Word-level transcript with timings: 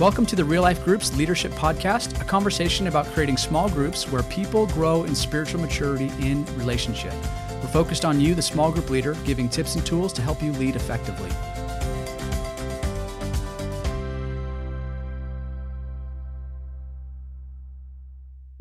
Welcome 0.00 0.26
to 0.26 0.34
the 0.34 0.44
Real 0.44 0.62
Life 0.62 0.84
Groups 0.84 1.16
Leadership 1.16 1.52
Podcast, 1.52 2.20
a 2.20 2.24
conversation 2.24 2.88
about 2.88 3.06
creating 3.06 3.36
small 3.36 3.68
groups 3.68 4.10
where 4.10 4.24
people 4.24 4.66
grow 4.66 5.04
in 5.04 5.14
spiritual 5.14 5.60
maturity 5.60 6.10
in 6.18 6.44
relationship. 6.56 7.14
We're 7.62 7.68
focused 7.68 8.04
on 8.04 8.20
you, 8.20 8.34
the 8.34 8.42
small 8.42 8.72
group 8.72 8.90
leader, 8.90 9.14
giving 9.24 9.48
tips 9.48 9.76
and 9.76 9.86
tools 9.86 10.12
to 10.14 10.22
help 10.22 10.42
you 10.42 10.50
lead 10.54 10.74
effectively. 10.74 11.30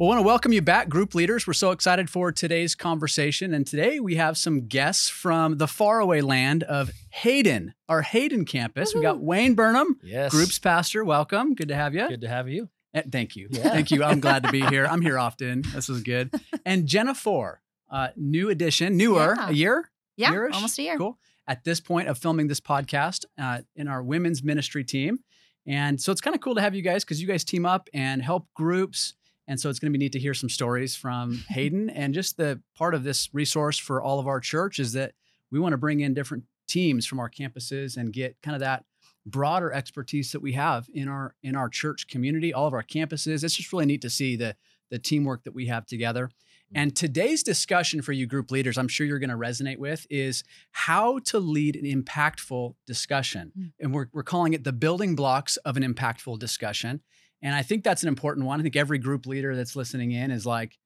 Well, 0.03 0.11
I 0.11 0.15
want 0.15 0.25
to 0.25 0.27
welcome 0.27 0.51
you 0.51 0.61
back, 0.61 0.89
group 0.89 1.15
leaders. 1.15 1.47
We're 1.47 1.53
so 1.53 1.71
excited 1.71 2.09
for 2.09 2.29
today's 2.33 2.75
conversation. 2.75 3.53
And 3.53 3.65
today 3.65 4.01
we 4.01 4.15
have 4.15 4.37
some 4.37 4.67
guests 4.67 5.07
from 5.07 5.59
the 5.59 5.65
faraway 5.65 6.19
land 6.19 6.63
of 6.63 6.91
Hayden, 7.11 7.73
our 7.87 8.01
Hayden 8.01 8.43
campus. 8.43 8.93
Woo-hoo. 8.93 8.99
We 8.99 9.03
got 9.05 9.21
Wayne 9.21 9.55
Burnham, 9.55 9.97
Yes. 10.03 10.31
groups 10.33 10.59
pastor. 10.59 11.05
Welcome. 11.05 11.55
Good 11.55 11.69
to 11.69 11.75
have 11.75 11.95
you. 11.95 12.05
Good 12.09 12.19
to 12.19 12.27
have 12.27 12.49
you. 12.49 12.67
Eh, 12.93 13.03
Thank 13.09 13.37
you. 13.37 13.47
Yeah. 13.49 13.63
Thank 13.69 13.91
you. 13.91 14.03
I'm 14.03 14.19
glad 14.19 14.43
to 14.43 14.51
be 14.51 14.59
here. 14.65 14.85
I'm 14.85 14.99
here 14.99 15.17
often. 15.17 15.63
This 15.73 15.87
is 15.87 16.03
good. 16.03 16.33
And 16.65 16.85
Jenna 16.85 17.15
Fore, 17.15 17.61
uh, 17.89 18.09
new 18.17 18.49
addition, 18.49 18.97
newer, 18.97 19.35
Yeah. 19.37 19.47
a 19.47 19.51
year? 19.53 19.89
Yeah, 20.17 20.33
Yearish? 20.33 20.53
almost 20.53 20.77
a 20.79 20.81
year. 20.81 20.97
Cool. 20.97 21.17
At 21.47 21.63
this 21.63 21.79
point 21.79 22.09
of 22.09 22.17
filming 22.17 22.47
this 22.47 22.59
podcast 22.59 23.23
uh, 23.41 23.61
in 23.77 23.87
our 23.87 24.03
women's 24.03 24.43
ministry 24.43 24.83
team. 24.83 25.19
And 25.65 26.01
so 26.01 26.11
it's 26.11 26.19
kind 26.19 26.35
of 26.35 26.41
cool 26.41 26.55
to 26.55 26.61
have 26.61 26.75
you 26.75 26.81
guys 26.81 27.05
because 27.05 27.21
you 27.21 27.27
guys 27.29 27.45
team 27.45 27.65
up 27.65 27.87
and 27.93 28.21
help 28.21 28.49
groups. 28.53 29.13
And 29.47 29.59
so 29.59 29.69
it's 29.69 29.79
going 29.79 29.91
to 29.91 29.97
be 29.97 30.03
neat 30.03 30.13
to 30.13 30.19
hear 30.19 30.33
some 30.33 30.49
stories 30.49 30.95
from 30.95 31.43
Hayden. 31.49 31.89
and 31.89 32.13
just 32.13 32.37
the 32.37 32.61
part 32.75 32.93
of 32.93 33.03
this 33.03 33.29
resource 33.33 33.77
for 33.77 34.01
all 34.01 34.19
of 34.19 34.27
our 34.27 34.39
church 34.39 34.79
is 34.79 34.93
that 34.93 35.13
we 35.51 35.59
want 35.59 35.73
to 35.73 35.77
bring 35.77 35.99
in 35.99 36.13
different 36.13 36.43
teams 36.67 37.05
from 37.05 37.19
our 37.19 37.29
campuses 37.29 37.97
and 37.97 38.13
get 38.13 38.41
kind 38.41 38.55
of 38.55 38.61
that 38.61 38.85
broader 39.25 39.71
expertise 39.71 40.31
that 40.31 40.41
we 40.41 40.53
have 40.53 40.87
in 40.93 41.07
our 41.07 41.35
in 41.43 41.55
our 41.55 41.69
church 41.69 42.07
community, 42.07 42.53
all 42.53 42.67
of 42.67 42.73
our 42.73 42.83
campuses. 42.83 43.43
It's 43.43 43.55
just 43.55 43.71
really 43.71 43.85
neat 43.85 44.01
to 44.01 44.09
see 44.09 44.35
the 44.35 44.55
the 44.89 44.99
teamwork 44.99 45.43
that 45.43 45.53
we 45.53 45.67
have 45.67 45.85
together. 45.85 46.29
And 46.75 46.95
today's 46.95 47.43
discussion 47.43 48.01
for 48.01 48.13
you 48.13 48.25
group 48.25 48.49
leaders, 48.49 48.77
I'm 48.77 48.87
sure 48.87 49.05
you're 49.05 49.19
going 49.19 49.29
to 49.29 49.35
resonate 49.35 49.77
with, 49.77 50.07
is 50.09 50.43
how 50.71 51.19
to 51.25 51.39
lead 51.39 51.75
an 51.75 51.83
impactful 51.85 52.75
discussion. 52.87 53.51
Mm. 53.57 53.71
And 53.79 53.93
we're, 53.93 54.07
we're 54.11 54.23
calling 54.23 54.53
it 54.53 54.63
the 54.63 54.73
building 54.73 55.15
blocks 55.15 55.57
of 55.57 55.77
an 55.77 55.83
impactful 55.83 56.39
discussion. 56.39 57.01
And 57.43 57.53
I 57.53 57.61
think 57.61 57.83
that's 57.83 58.03
an 58.03 58.07
important 58.07 58.47
one. 58.47 58.59
I 58.59 58.63
think 58.63 58.77
every 58.77 58.97
group 58.97 59.27
leader 59.27 59.55
that's 59.55 59.75
listening 59.75 60.11
in 60.11 60.31
is 60.31 60.45
like, 60.45 60.79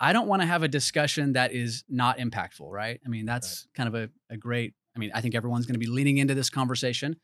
I 0.00 0.12
don't 0.12 0.26
want 0.26 0.42
to 0.42 0.46
have 0.46 0.64
a 0.64 0.68
discussion 0.68 1.34
that 1.34 1.52
is 1.52 1.84
not 1.88 2.18
impactful, 2.18 2.68
right? 2.68 3.00
I 3.06 3.08
mean, 3.08 3.24
that's 3.24 3.68
kind 3.72 3.88
of 3.88 3.94
a, 3.94 4.10
a 4.28 4.36
great, 4.36 4.74
I 4.96 4.98
mean, 4.98 5.12
I 5.14 5.20
think 5.20 5.36
everyone's 5.36 5.64
going 5.64 5.74
to 5.74 5.78
be 5.78 5.86
leaning 5.86 6.18
into 6.18 6.34
this 6.34 6.50
conversation. 6.50 7.16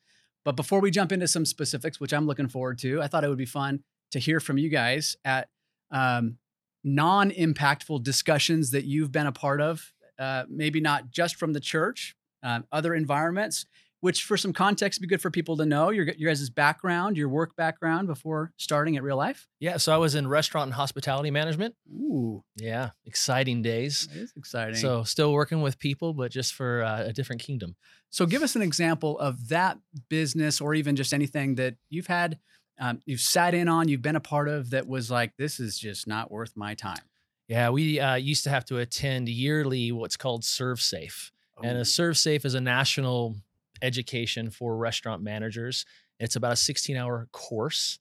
But 0.44 0.54
before 0.54 0.80
we 0.80 0.92
jump 0.92 1.10
into 1.10 1.26
some 1.26 1.44
specifics, 1.44 1.98
which 1.98 2.14
I'm 2.14 2.26
looking 2.26 2.46
forward 2.46 2.78
to, 2.78 3.02
I 3.02 3.08
thought 3.08 3.24
it 3.24 3.28
would 3.28 3.36
be 3.36 3.46
fun 3.46 3.82
to 4.12 4.20
hear 4.20 4.38
from 4.38 4.58
you 4.58 4.68
guys 4.68 5.16
at 5.24 5.48
um, 5.90 6.38
non 6.84 7.32
impactful 7.32 8.04
discussions 8.04 8.70
that 8.70 8.84
you've 8.84 9.10
been 9.10 9.26
a 9.26 9.32
part 9.32 9.60
of, 9.60 9.92
uh, 10.20 10.44
maybe 10.48 10.80
not 10.80 11.10
just 11.10 11.34
from 11.34 11.52
the 11.52 11.60
church, 11.60 12.14
um, 12.44 12.64
other 12.70 12.94
environments, 12.94 13.66
which 14.00 14.22
for 14.24 14.36
some 14.36 14.52
context 14.52 14.98
would 15.00 15.08
be 15.08 15.12
good 15.12 15.20
for 15.20 15.30
people 15.30 15.56
to 15.56 15.66
know 15.66 15.90
your, 15.90 16.06
your 16.16 16.30
guys' 16.30 16.48
background, 16.50 17.16
your 17.16 17.28
work 17.28 17.56
background 17.56 18.06
before 18.06 18.52
starting 18.56 18.96
at 18.96 19.02
real 19.02 19.16
life. 19.16 19.48
Yeah. 19.60 19.76
So 19.76 19.92
I 19.92 19.96
was 19.96 20.14
in 20.14 20.28
restaurant 20.28 20.66
and 20.68 20.74
hospitality 20.74 21.30
management. 21.30 21.74
Ooh, 21.92 22.44
Yeah. 22.56 22.90
Exciting 23.04 23.62
days. 23.62 24.06
that 24.12 24.16
is 24.20 24.32
exciting. 24.36 24.76
So 24.76 25.02
still 25.02 25.32
working 25.32 25.62
with 25.62 25.78
people, 25.78 26.14
but 26.14 26.30
just 26.30 26.54
for 26.54 26.82
uh, 26.82 27.04
a 27.06 27.12
different 27.12 27.42
kingdom. 27.42 27.74
So 28.10 28.24
give 28.24 28.42
us 28.42 28.54
an 28.56 28.62
example 28.62 29.18
of 29.18 29.48
that 29.48 29.78
business 30.08 30.60
or 30.60 30.74
even 30.74 30.94
just 30.96 31.12
anything 31.12 31.56
that 31.56 31.74
you've 31.90 32.06
had, 32.06 32.38
um, 32.80 33.00
you've 33.04 33.20
sat 33.20 33.52
in 33.54 33.68
on, 33.68 33.88
you've 33.88 34.02
been 34.02 34.16
a 34.16 34.20
part 34.20 34.48
of 34.48 34.70
that 34.70 34.86
was 34.86 35.10
like, 35.10 35.32
this 35.36 35.58
is 35.58 35.76
just 35.78 36.06
not 36.06 36.30
worth 36.30 36.52
my 36.56 36.74
time. 36.74 37.02
Yeah. 37.48 37.70
We 37.70 37.98
uh, 37.98 38.14
used 38.14 38.44
to 38.44 38.50
have 38.50 38.64
to 38.66 38.78
attend 38.78 39.28
yearly 39.28 39.90
what's 39.90 40.16
called 40.16 40.42
ServSafe. 40.42 41.32
And 41.60 41.76
a 41.76 41.82
ServSafe 41.82 42.44
is 42.44 42.54
a 42.54 42.60
national 42.60 43.34
education 43.82 44.50
for 44.50 44.76
restaurant 44.76 45.22
managers. 45.22 45.84
It's 46.20 46.36
about 46.36 46.52
a 46.52 46.56
16 46.56 46.96
hour 46.96 47.28
course. 47.32 47.98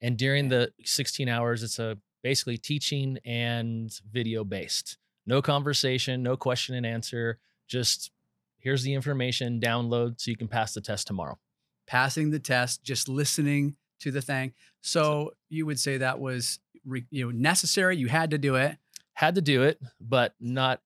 And 0.00 0.16
during 0.16 0.48
the 0.48 0.72
16 0.84 1.28
hours, 1.28 1.62
it's 1.62 1.78
a 1.78 1.98
basically 2.22 2.56
teaching 2.56 3.18
and 3.24 3.92
video 4.10 4.44
based. 4.44 4.96
No 5.26 5.42
conversation, 5.42 6.22
no 6.22 6.36
question 6.36 6.74
and 6.74 6.86
answer. 6.86 7.38
Just 7.68 8.10
here's 8.58 8.82
the 8.82 8.94
information, 8.94 9.60
download 9.60 10.20
so 10.20 10.30
you 10.30 10.36
can 10.36 10.48
pass 10.48 10.74
the 10.74 10.80
test 10.80 11.06
tomorrow. 11.06 11.38
passing 11.86 12.30
the 12.30 12.38
test, 12.38 12.84
just 12.84 13.08
listening 13.08 13.74
to 14.00 14.10
the 14.10 14.20
thing. 14.22 14.52
So 14.82 15.32
you 15.48 15.66
would 15.66 15.80
say 15.80 15.96
that 15.98 16.20
was 16.20 16.60
re, 16.84 17.04
you 17.10 17.24
know 17.24 17.30
necessary. 17.32 17.96
You 17.96 18.08
had 18.08 18.30
to 18.30 18.38
do 18.38 18.54
it. 18.54 18.76
Had 19.14 19.34
to 19.34 19.40
do 19.40 19.62
it, 19.64 19.80
but 20.00 20.34
not 20.38 20.80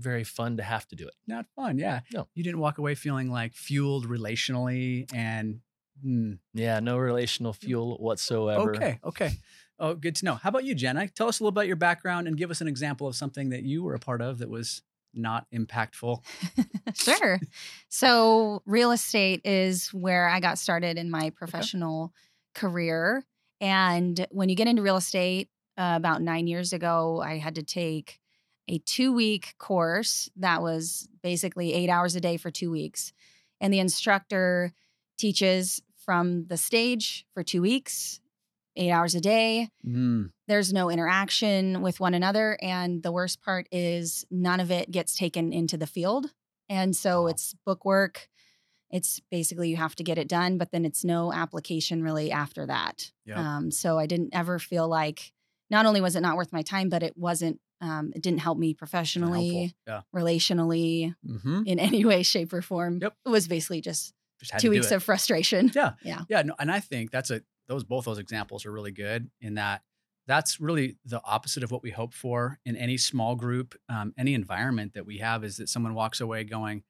very 0.00 0.24
fun 0.24 0.56
to 0.56 0.62
have 0.62 0.86
to 0.88 0.96
do 0.96 1.06
it. 1.06 1.14
Not 1.26 1.46
fun. 1.56 1.78
Yeah. 1.78 2.00
No. 2.12 2.28
You 2.34 2.42
didn't 2.42 2.60
walk 2.60 2.78
away 2.78 2.94
feeling 2.94 3.30
like 3.30 3.54
fueled 3.54 4.06
relationally 4.08 5.06
and. 5.14 5.60
hmm, 6.02 6.32
Yeah, 6.54 6.80
no 6.80 6.96
relational 6.98 7.52
fuel 7.52 7.96
whatsoever. 7.98 8.74
Okay. 8.76 8.98
Okay. 9.04 9.32
Oh, 9.78 9.94
good 9.94 10.14
to 10.16 10.24
know. 10.26 10.34
How 10.34 10.48
about 10.50 10.64
you, 10.64 10.74
Jenna? 10.74 11.08
Tell 11.08 11.28
us 11.28 11.40
a 11.40 11.42
little 11.42 11.48
about 11.54 11.66
your 11.66 11.76
background 11.76 12.28
and 12.28 12.36
give 12.36 12.50
us 12.50 12.60
an 12.60 12.68
example 12.68 13.06
of 13.08 13.16
something 13.16 13.50
that 13.50 13.62
you 13.62 13.82
were 13.82 13.94
a 13.94 13.98
part 13.98 14.20
of 14.20 14.38
that 14.38 14.50
was 14.50 14.82
not 15.14 15.46
impactful. 15.54 16.22
sure. 16.94 17.40
So, 17.88 18.62
real 18.66 18.92
estate 18.92 19.40
is 19.44 19.88
where 19.92 20.28
I 20.28 20.40
got 20.40 20.58
started 20.58 20.98
in 20.98 21.10
my 21.10 21.30
professional 21.30 22.12
career. 22.54 23.24
And 23.60 24.26
when 24.30 24.48
you 24.48 24.54
get 24.54 24.68
into 24.68 24.82
real 24.82 24.96
estate, 24.98 25.48
uh, 25.78 25.94
about 25.96 26.20
nine 26.22 26.46
years 26.46 26.72
ago, 26.74 27.22
I 27.24 27.38
had 27.38 27.54
to 27.56 27.62
take 27.62 28.19
a 28.70 28.78
two 28.78 29.12
week 29.12 29.54
course 29.58 30.28
that 30.36 30.62
was 30.62 31.08
basically 31.22 31.72
eight 31.74 31.90
hours 31.90 32.14
a 32.14 32.20
day 32.20 32.36
for 32.36 32.50
two 32.50 32.70
weeks. 32.70 33.12
And 33.60 33.72
the 33.72 33.80
instructor 33.80 34.72
teaches 35.18 35.82
from 35.96 36.46
the 36.46 36.56
stage 36.56 37.26
for 37.34 37.42
two 37.42 37.60
weeks, 37.62 38.20
eight 38.76 38.90
hours 38.90 39.14
a 39.14 39.20
day. 39.20 39.68
Mm, 39.86 40.30
there's 40.48 40.72
no 40.72 40.88
interaction 40.88 41.82
with 41.82 42.00
one 42.00 42.14
another 42.14 42.56
and 42.62 43.02
the 43.02 43.12
worst 43.12 43.42
part 43.42 43.66
is 43.72 44.24
none 44.30 44.60
of 44.60 44.70
it 44.70 44.90
gets 44.90 45.14
taken 45.16 45.52
into 45.52 45.76
the 45.76 45.86
field 45.86 46.26
and 46.68 46.94
so 46.96 47.22
Wow. 47.22 47.26
it's 47.28 47.54
book 47.66 47.84
work 47.84 48.28
it's 48.90 49.20
basically 49.30 49.68
you 49.70 49.76
have 49.76 49.94
to 49.96 50.04
get 50.04 50.18
it 50.18 50.28
done 50.28 50.58
but 50.58 50.70
then 50.72 50.84
it's 50.84 51.04
no 51.04 51.32
application 51.32 52.02
really 52.02 52.32
after 52.32 52.66
that 52.66 53.12
Yep. 53.26 53.36
um, 53.36 53.70
so 53.70 53.98
i 53.98 54.06
didn't 54.06 54.30
ever 54.34 54.58
feel 54.58 54.88
like 54.88 55.32
not 55.70 55.86
only 55.86 56.00
was 56.00 56.16
it 56.16 56.20
not 56.20 56.36
worth 56.36 56.52
my 56.52 56.62
time 56.62 56.88
but 56.88 57.02
it 57.02 57.16
wasn't 57.16 57.60
um, 57.80 58.12
it 58.14 58.22
didn't 58.22 58.40
help 58.40 58.58
me 58.58 58.74
professionally 58.74 59.74
Yeah. 59.86 60.02
relationally 60.14 61.14
Mm-hmm. 61.26 61.62
in 61.66 61.78
any 61.78 62.04
way 62.04 62.22
shape 62.22 62.52
or 62.52 62.62
form 62.62 62.98
Yep. 63.00 63.14
it 63.26 63.28
was 63.28 63.48
basically 63.48 63.80
just 63.80 64.12
Just 64.40 64.58
two 64.58 64.70
weeks 64.70 64.90
it. 64.90 64.94
of 64.96 65.02
frustration 65.02 65.70
Yeah. 65.74 65.92
Yeah. 66.02 66.22
Yeah. 66.28 66.42
No, 66.42 66.54
and 66.58 66.70
I 66.70 66.80
think 66.80 67.10
that's 67.10 67.30
a 67.30 67.42
those 67.68 67.84
both 67.84 68.04
those 68.04 68.18
examples 68.18 68.66
are 68.66 68.72
really 68.72 68.92
good 68.92 69.30
in 69.40 69.54
that 69.54 69.82
that's 70.26 70.60
really 70.60 70.96
the 71.04 71.20
opposite 71.24 71.62
of 71.64 71.70
what 71.70 71.82
we 71.82 71.90
hope 71.90 72.14
for 72.14 72.58
in 72.64 72.76
any 72.76 72.96
small 72.96 73.34
group, 73.34 73.74
um, 73.88 74.12
any 74.16 74.34
environment 74.34 74.94
that 74.94 75.04
we 75.04 75.18
have 75.18 75.42
is 75.42 75.56
that 75.56 75.68
someone 75.68 75.92
walks 75.94 76.20
away 76.20 76.44
going, 76.44 76.82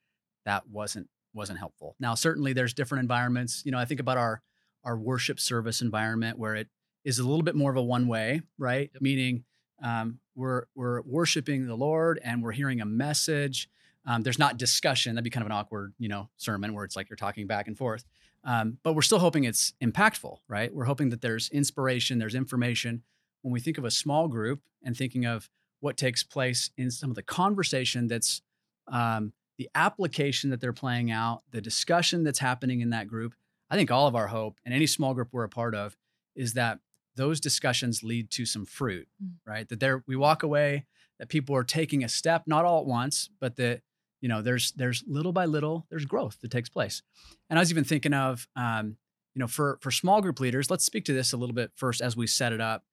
that 0.45 0.69
wasn't 0.69 1.09
wasn't 1.33 1.59
helpful. 1.59 1.95
Now, 2.01 2.15
certainly 2.17 2.53
there's 2.53 2.75
different 2.75 3.03
environments. 3.03 3.63
You 3.65 3.71
know, 3.73 3.79
I 3.79 3.85
think 3.85 4.01
about 4.01 4.19
our 4.19 4.43
our 4.85 4.99
worship 4.99 5.39
service 5.41 5.81
environment 5.81 6.39
where 6.39 6.55
it 6.55 6.69
is 7.05 7.19
a 7.19 7.23
little 7.27 7.43
bit 7.45 7.55
more 7.55 7.71
of 7.71 7.77
a 7.77 7.83
one 7.83 8.09
way, 8.09 8.43
right? 8.59 8.91
Meaning 9.01 9.45
um, 9.83 10.19
we're 10.35 10.65
we're 10.75 11.03
worshiping 11.03 11.67
the 11.67 11.75
Lord 11.75 12.21
and 12.23 12.43
we're 12.43 12.53
hearing 12.53 12.81
a 12.81 12.87
message. 12.87 13.69
Um, 14.07 14.23
there's 14.23 14.39
not 14.39 14.57
discussion. 14.57 15.15
That'd 15.15 15.25
be 15.25 15.31
kind 15.31 15.43
of 15.43 15.47
an 15.47 15.53
awkward, 15.53 15.93
you 15.99 16.09
know, 16.09 16.29
sermon 16.37 16.75
where 16.75 16.85
it's 16.85 16.97
like 16.97 17.11
you're 17.11 17.17
talking 17.17 17.47
back 17.47 17.69
and 17.69 17.77
forth. 17.77 18.05
Um, 18.45 18.79
but 18.83 18.95
we're 18.95 19.03
still 19.03 19.19
hoping 19.19 19.45
it's 19.45 19.75
impactful, 19.83 20.39
right? 20.49 20.75
We're 20.75 20.85
hoping 20.85 21.11
that 21.11 21.21
there's 21.21 21.51
inspiration, 21.51 22.19
there's 22.19 22.35
information. 22.35 23.03
When 23.43 23.53
we 23.53 23.61
think 23.61 23.79
of 23.79 23.85
a 23.85 23.91
small 23.91 24.29
group 24.29 24.63
and 24.83 24.97
thinking 24.97 25.27
of 25.27 25.51
what 25.81 25.97
takes 25.97 26.23
place 26.23 26.71
in 26.77 26.91
some 26.91 27.11
of 27.11 27.17
the 27.17 27.23
conversation 27.23 28.09
that's 28.09 28.43
um, 28.89 29.33
the 29.59 29.69
application 29.75 30.51
that 30.51 30.61
they're 30.61 30.73
playing 30.73 31.11
out, 31.11 31.43
the 31.51 31.61
discussion 31.61 32.25
that's 32.25 32.39
happening 32.39 32.81
in 32.81 32.91
that 32.91 33.09
group, 33.09 33.35
I 33.71 33.77
think 33.77 33.91
all 33.91 34.07
of 34.07 34.17
our 34.17 34.29
hope 34.29 34.57
and 34.65 34.75
any 34.75 34.87
small 34.87 35.15
group 35.15 35.29
we're 35.33 35.45
a 35.45 35.49
part 35.49 35.75
of 35.75 35.97
is 36.35 36.55
that 36.55 36.79
those 37.21 37.39
discussions 37.41 38.03
lead 38.03 38.31
to 38.31 38.45
some 38.47 38.65
fruit, 38.65 39.07
Mm. 39.23 39.33
right? 39.47 39.69
That 39.69 39.81
there 39.81 40.03
we 40.07 40.17
walk 40.17 40.43
away, 40.43 40.87
that 41.19 41.29
people 41.29 41.55
are 41.55 41.65
taking 41.65 42.03
a 42.05 42.09
step, 42.09 42.45
not 42.47 42.65
all 42.65 42.81
at 42.81 42.87
once, 42.87 43.29
but 43.41 43.57
that 43.57 43.83
you 44.23 44.29
know 44.29 44.41
there's 44.43 44.73
there's 44.73 45.05
little 45.07 45.33
by 45.33 45.45
little 45.47 45.87
there's 45.91 46.05
growth 46.07 46.37
that 46.41 46.51
takes 46.51 46.69
place. 46.69 47.03
And 47.49 47.59
I 47.59 47.63
was 47.63 47.71
even 47.71 47.85
thinking 47.85 48.15
of 48.15 48.49
um, 48.57 48.97
you 49.35 49.41
know 49.41 49.47
for 49.47 49.79
for 49.83 49.91
small 49.91 50.21
group 50.23 50.41
leaders, 50.41 50.71
let's 50.71 50.85
speak 50.85 51.05
to 51.07 51.13
this 51.13 51.33
a 51.33 51.37
little 51.37 51.55
bit 51.55 51.71
first 51.75 52.01
as 52.01 52.17
we 52.17 52.27
set 52.27 52.53
it 52.53 52.61
up. 52.61 52.85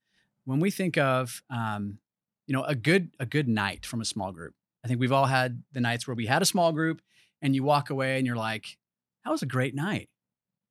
When 0.45 0.59
we 0.59 0.71
think 0.71 0.97
of 0.97 1.41
um, 1.49 1.99
you 2.47 2.53
know 2.53 2.63
a 2.63 2.75
good 2.75 3.11
a 3.19 3.25
good 3.25 3.47
night 3.47 3.85
from 3.85 4.01
a 4.01 4.05
small 4.05 4.31
group, 4.31 4.55
I 4.83 4.87
think 4.87 4.99
we've 4.99 5.11
all 5.17 5.25
had 5.27 5.63
the 5.71 5.81
nights 5.81 6.05
where 6.07 6.15
we 6.15 6.25
had 6.27 6.41
a 6.41 6.45
small 6.53 6.71
group 6.73 7.01
and 7.41 7.55
you 7.55 7.63
walk 7.63 7.89
away 7.89 8.17
and 8.17 8.25
you're 8.27 8.35
like, 8.51 8.77
that 9.23 9.31
was 9.31 9.41
a 9.43 9.45
great 9.55 9.75
night. 9.75 10.09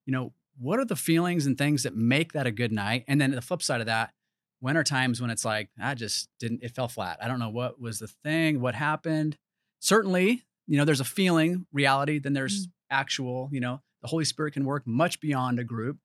You 0.06 0.12
know, 0.14 0.32
what 0.58 0.78
are 0.78 0.84
the 0.84 0.96
feelings 0.96 1.46
and 1.46 1.56
things 1.56 1.82
that 1.82 1.94
make 1.94 2.32
that 2.32 2.46
a 2.46 2.50
good 2.50 2.72
night? 2.72 3.04
And 3.08 3.20
then 3.20 3.30
the 3.30 3.42
flip 3.42 3.62
side 3.62 3.80
of 3.80 3.86
that, 3.86 4.12
when 4.60 4.76
are 4.76 4.84
times 4.84 5.20
when 5.20 5.30
it's 5.30 5.44
like, 5.44 5.68
I 5.80 5.94
just 5.94 6.28
didn't, 6.40 6.62
it 6.62 6.74
fell 6.74 6.88
flat. 6.88 7.18
I 7.20 7.28
don't 7.28 7.38
know 7.38 7.50
what 7.50 7.80
was 7.80 7.98
the 7.98 8.06
thing, 8.06 8.60
what 8.60 8.74
happened. 8.74 9.36
Certainly, 9.80 10.44
you 10.66 10.78
know, 10.78 10.84
there's 10.84 11.00
a 11.00 11.04
feeling 11.04 11.66
reality, 11.72 12.18
then 12.18 12.32
there's 12.32 12.66
mm. 12.66 12.70
actual, 12.90 13.48
you 13.52 13.60
know, 13.60 13.82
the 14.02 14.08
Holy 14.08 14.24
Spirit 14.24 14.54
can 14.54 14.64
work 14.64 14.86
much 14.86 15.20
beyond 15.20 15.58
a 15.58 15.64
group. 15.64 15.98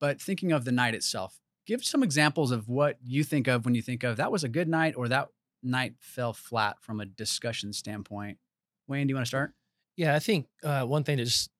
But 0.00 0.20
thinking 0.20 0.52
of 0.52 0.64
the 0.64 0.72
night 0.72 0.94
itself, 0.94 1.38
give 1.66 1.84
some 1.84 2.02
examples 2.02 2.50
of 2.50 2.68
what 2.68 2.98
you 3.02 3.24
think 3.24 3.48
of 3.48 3.64
when 3.64 3.74
you 3.74 3.82
think 3.82 4.02
of 4.02 4.18
that 4.18 4.30
was 4.30 4.44
a 4.44 4.48
good 4.48 4.68
night 4.68 4.94
or 4.96 5.08
that 5.08 5.28
night 5.62 5.94
fell 5.98 6.32
flat 6.32 6.76
from 6.82 7.00
a 7.00 7.06
discussion 7.06 7.72
standpoint. 7.72 8.38
Wayne, 8.86 9.06
do 9.06 9.12
you 9.12 9.16
want 9.16 9.24
to 9.24 9.28
start? 9.28 9.54
Yeah, 9.96 10.14
I 10.14 10.18
think 10.18 10.46
uh, 10.62 10.84
one 10.84 11.04
thing 11.04 11.16
that 11.16 11.24
just 11.24 11.50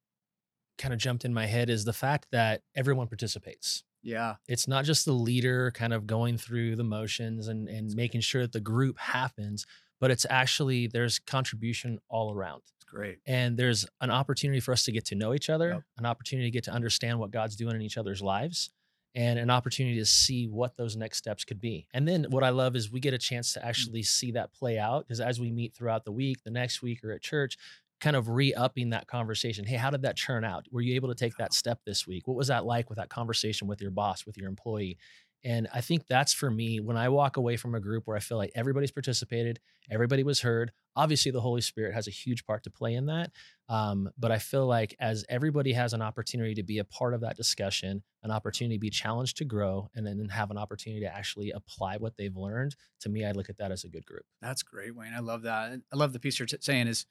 kind 0.78 0.92
of 0.94 1.00
jumped 1.00 1.24
in 1.24 1.32
my 1.32 1.46
head 1.46 1.70
is 1.70 1.84
the 1.84 1.92
fact 1.92 2.26
that 2.32 2.62
everyone 2.74 3.06
participates. 3.06 3.84
Yeah. 4.02 4.34
It's 4.48 4.68
not 4.68 4.84
just 4.84 5.06
the 5.06 5.12
leader 5.12 5.70
kind 5.72 5.92
of 5.92 6.06
going 6.06 6.36
through 6.36 6.76
the 6.76 6.84
motions 6.84 7.48
and, 7.48 7.68
and 7.68 7.94
making 7.94 8.20
sure 8.20 8.42
that 8.42 8.52
the 8.52 8.60
group 8.60 8.98
happens, 8.98 9.66
but 10.00 10.10
it's 10.10 10.26
actually 10.28 10.86
there's 10.86 11.18
contribution 11.18 11.98
all 12.08 12.32
around. 12.32 12.62
It's 12.76 12.84
great. 12.84 13.18
And 13.26 13.56
there's 13.56 13.86
an 14.00 14.10
opportunity 14.10 14.60
for 14.60 14.72
us 14.72 14.84
to 14.84 14.92
get 14.92 15.06
to 15.06 15.14
know 15.14 15.32
each 15.32 15.48
other, 15.48 15.70
yep. 15.70 15.82
an 15.96 16.06
opportunity 16.06 16.48
to 16.48 16.52
get 16.52 16.64
to 16.64 16.70
understand 16.70 17.18
what 17.18 17.30
God's 17.30 17.56
doing 17.56 17.74
in 17.74 17.82
each 17.82 17.96
other's 17.96 18.20
lives, 18.20 18.70
and 19.14 19.38
an 19.38 19.48
opportunity 19.48 19.98
to 19.98 20.04
see 20.04 20.46
what 20.46 20.76
those 20.76 20.96
next 20.96 21.18
steps 21.18 21.44
could 21.44 21.60
be. 21.60 21.86
And 21.94 22.06
then 22.06 22.26
what 22.30 22.42
I 22.42 22.50
love 22.50 22.74
is 22.74 22.90
we 22.90 23.00
get 23.00 23.14
a 23.14 23.18
chance 23.18 23.52
to 23.54 23.60
mm. 23.60 23.64
actually 23.64 24.02
see 24.02 24.32
that 24.32 24.52
play 24.52 24.78
out 24.78 25.06
because 25.06 25.20
as 25.20 25.40
we 25.40 25.50
meet 25.50 25.74
throughout 25.74 26.04
the 26.04 26.12
week, 26.12 26.42
the 26.44 26.50
next 26.50 26.82
week 26.82 27.04
or 27.04 27.12
at 27.12 27.22
church, 27.22 27.56
kind 28.04 28.16
of 28.16 28.28
re-upping 28.28 28.90
that 28.90 29.06
conversation. 29.06 29.64
Hey, 29.64 29.76
how 29.76 29.88
did 29.88 30.02
that 30.02 30.18
turn 30.18 30.44
out? 30.44 30.66
Were 30.70 30.82
you 30.82 30.94
able 30.94 31.08
to 31.08 31.14
take 31.14 31.34
that 31.38 31.54
step 31.54 31.80
this 31.86 32.06
week? 32.06 32.28
What 32.28 32.36
was 32.36 32.48
that 32.48 32.66
like 32.66 32.90
with 32.90 32.98
that 32.98 33.08
conversation 33.08 33.66
with 33.66 33.80
your 33.80 33.90
boss, 33.90 34.26
with 34.26 34.36
your 34.36 34.46
employee? 34.46 34.98
And 35.42 35.68
I 35.74 35.80
think 35.80 36.06
that's 36.06 36.32
for 36.34 36.50
me 36.50 36.80
when 36.80 36.98
I 36.98 37.08
walk 37.08 37.38
away 37.38 37.56
from 37.56 37.74
a 37.74 37.80
group 37.80 38.06
where 38.06 38.16
I 38.16 38.20
feel 38.20 38.36
like 38.36 38.50
everybody's 38.54 38.90
participated, 38.90 39.58
everybody 39.90 40.22
was 40.22 40.42
heard. 40.42 40.72
Obviously, 40.96 41.32
the 41.32 41.40
Holy 41.40 41.62
Spirit 41.62 41.94
has 41.94 42.06
a 42.06 42.10
huge 42.10 42.46
part 42.46 42.62
to 42.64 42.70
play 42.70 42.94
in 42.94 43.06
that. 43.06 43.30
Um, 43.70 44.10
but 44.18 44.30
I 44.30 44.38
feel 44.38 44.66
like 44.66 44.94
as 45.00 45.24
everybody 45.30 45.72
has 45.72 45.94
an 45.94 46.02
opportunity 46.02 46.54
to 46.54 46.62
be 46.62 46.78
a 46.78 46.84
part 46.84 47.14
of 47.14 47.22
that 47.22 47.36
discussion, 47.36 48.02
an 48.22 48.30
opportunity 48.30 48.76
to 48.76 48.80
be 48.80 48.90
challenged 48.90 49.38
to 49.38 49.44
grow, 49.46 49.88
and 49.94 50.06
then 50.06 50.28
have 50.30 50.50
an 50.50 50.58
opportunity 50.58 51.02
to 51.04 51.14
actually 51.14 51.52
apply 51.52 51.96
what 51.96 52.16
they've 52.18 52.36
learned, 52.36 52.76
to 53.00 53.08
me, 53.08 53.24
I 53.24 53.32
look 53.32 53.48
at 53.48 53.58
that 53.58 53.72
as 53.72 53.84
a 53.84 53.88
good 53.88 54.06
group. 54.06 54.24
That's 54.40 54.62
great, 54.62 54.94
Wayne. 54.94 55.14
I 55.14 55.20
love 55.20 55.42
that. 55.42 55.80
I 55.92 55.96
love 55.96 56.12
the 56.12 56.20
piece 56.20 56.38
you're 56.38 56.46
t- 56.46 56.58
saying 56.60 56.86
is 56.86 57.06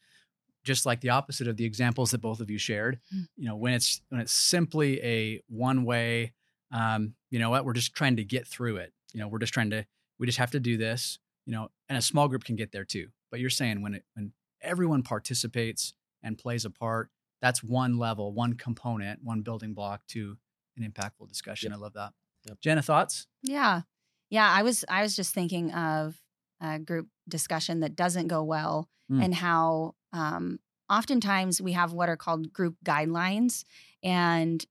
just 0.64 0.86
like 0.86 1.02
the 1.02 1.10
opposite 1.10 1.48
of 1.48 1.58
the 1.58 1.66
examples 1.66 2.12
that 2.12 2.22
both 2.22 2.40
of 2.40 2.50
you 2.50 2.58
shared. 2.58 3.00
Mm. 3.14 3.28
You 3.38 3.48
know, 3.50 3.56
when 3.56 3.74
it's 3.74 4.02
when 4.10 4.22
it's 4.22 4.34
simply 4.34 5.04
a 5.04 5.42
one 5.48 5.84
way, 5.84 6.34
um, 6.72 7.14
you 7.30 7.40
know 7.40 7.50
what, 7.50 7.66
we're 7.66 7.74
just 7.74 7.94
trying 7.94 8.18
to 8.18 8.24
get 8.24 8.48
through 8.48 8.78
it. 8.78 8.94
You 9.14 9.20
know, 9.20 9.28
we're 9.28 9.40
just 9.40 9.54
trying 9.54 9.70
to 9.72 9.86
we 10.20 10.26
just 10.26 10.40
have 10.40 10.52
to 10.52 10.60
do 10.60 10.78
this. 10.78 11.20
You 11.46 11.54
know, 11.54 11.70
and 11.90 11.98
a 11.98 12.02
small 12.02 12.28
group 12.28 12.46
can 12.46 12.56
get 12.56 12.72
there 12.72 12.86
too. 12.86 13.08
But 13.30 13.40
you're 13.40 13.50
saying 13.50 13.82
when 13.82 13.96
it 13.96 14.06
when 14.14 14.32
everyone 14.62 15.04
participates 15.04 15.94
and 16.24 16.38
plays 16.38 16.66
a 16.66 16.70
part, 16.70 17.10
that's 17.42 17.62
one 17.62 17.98
level, 17.98 18.32
one 18.32 18.54
component, 18.54 19.20
one 19.24 19.42
building 19.42 19.74
block 19.74 20.08
to 20.08 20.38
an 20.78 20.90
impactful 20.90 21.28
discussion. 21.28 21.72
Yep. 21.72 21.78
I 21.78 21.82
love 21.82 21.94
that. 21.94 22.14
Yep. 22.48 22.60
Jenna, 22.62 22.82
thoughts? 22.82 23.28
Yeah, 23.42 23.82
yeah. 24.30 24.50
I 24.50 24.64
was 24.64 24.86
I 24.90 25.02
was 25.02 25.16
just 25.16 25.34
thinking 25.34 25.72
of 25.74 26.16
a 26.62 26.80
group 26.80 27.08
discussion 27.28 27.82
that 27.82 27.96
doesn't 27.96 28.28
go 28.28 28.44
well 28.44 28.90
mm. 29.12 29.24
and 29.24 29.36
how 29.36 29.96
um, 30.14 30.60
oftentimes 30.90 31.62
we 31.62 31.74
have 31.74 31.92
what 31.92 32.10
are 32.10 32.18
called 32.18 32.54
group 32.54 32.76
guidelines, 32.86 33.66
and 34.02 34.64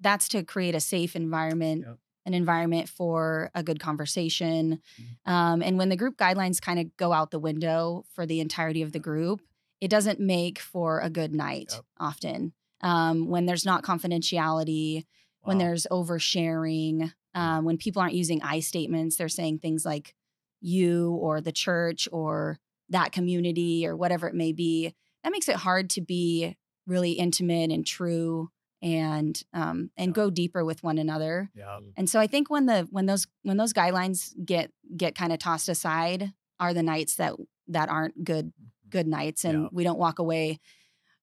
that's 0.00 0.28
to 0.28 0.42
create 0.42 0.74
a 0.74 0.80
safe 0.80 1.16
environment. 1.16 1.84
Yep. 1.86 1.98
An 2.24 2.34
environment 2.34 2.88
for 2.88 3.50
a 3.52 3.64
good 3.64 3.80
conversation. 3.80 4.80
Mm. 5.26 5.32
Um, 5.32 5.60
and 5.60 5.76
when 5.76 5.88
the 5.88 5.96
group 5.96 6.16
guidelines 6.16 6.60
kind 6.60 6.78
of 6.78 6.96
go 6.96 7.12
out 7.12 7.32
the 7.32 7.40
window 7.40 8.04
for 8.14 8.26
the 8.26 8.38
entirety 8.38 8.82
of 8.82 8.92
the 8.92 9.00
group, 9.00 9.40
it 9.80 9.88
doesn't 9.90 10.20
make 10.20 10.60
for 10.60 11.00
a 11.00 11.10
good 11.10 11.34
night 11.34 11.70
yep. 11.72 11.84
often. 11.98 12.52
Um, 12.80 13.26
when 13.26 13.46
there's 13.46 13.64
not 13.64 13.82
confidentiality, 13.82 14.98
wow. 14.98 15.02
when 15.42 15.58
there's 15.58 15.84
oversharing, 15.90 17.10
mm. 17.10 17.12
um, 17.34 17.64
when 17.64 17.76
people 17.76 18.00
aren't 18.00 18.14
using 18.14 18.40
I 18.42 18.60
statements, 18.60 19.16
they're 19.16 19.28
saying 19.28 19.58
things 19.58 19.84
like 19.84 20.14
you 20.60 21.10
or 21.20 21.40
the 21.40 21.50
church 21.50 22.08
or 22.12 22.60
that 22.92 23.12
community 23.12 23.86
or 23.86 23.96
whatever 23.96 24.28
it 24.28 24.34
may 24.34 24.52
be, 24.52 24.94
that 25.24 25.32
makes 25.32 25.48
it 25.48 25.56
hard 25.56 25.90
to 25.90 26.00
be 26.00 26.56
really 26.86 27.12
intimate 27.12 27.70
and 27.70 27.86
true 27.86 28.50
and 28.80 29.42
um, 29.52 29.90
and 29.96 30.08
yeah. 30.08 30.14
go 30.14 30.30
deeper 30.30 30.64
with 30.64 30.82
one 30.82 30.98
another. 30.98 31.50
Yeah. 31.54 31.78
And 31.96 32.08
so 32.10 32.18
I 32.18 32.26
think 32.26 32.50
when 32.50 32.66
the 32.66 32.88
when 32.90 33.06
those 33.06 33.26
when 33.42 33.56
those 33.56 33.72
guidelines 33.72 34.32
get 34.44 34.70
get 34.96 35.14
kind 35.14 35.32
of 35.32 35.38
tossed 35.38 35.68
aside 35.68 36.32
are 36.58 36.74
the 36.74 36.82
nights 36.82 37.16
that 37.16 37.34
that 37.68 37.88
aren't 37.88 38.24
good 38.24 38.46
mm-hmm. 38.46 38.88
good 38.90 39.06
nights 39.06 39.44
and 39.44 39.62
yeah. 39.62 39.68
we 39.72 39.84
don't 39.84 39.98
walk 39.98 40.18
away 40.18 40.60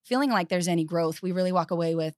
feeling 0.03 0.31
like 0.31 0.49
there's 0.49 0.67
any 0.67 0.85
growth. 0.85 1.21
We 1.21 1.31
really 1.31 1.51
walk 1.51 1.71
away 1.71 1.95
with 1.95 2.15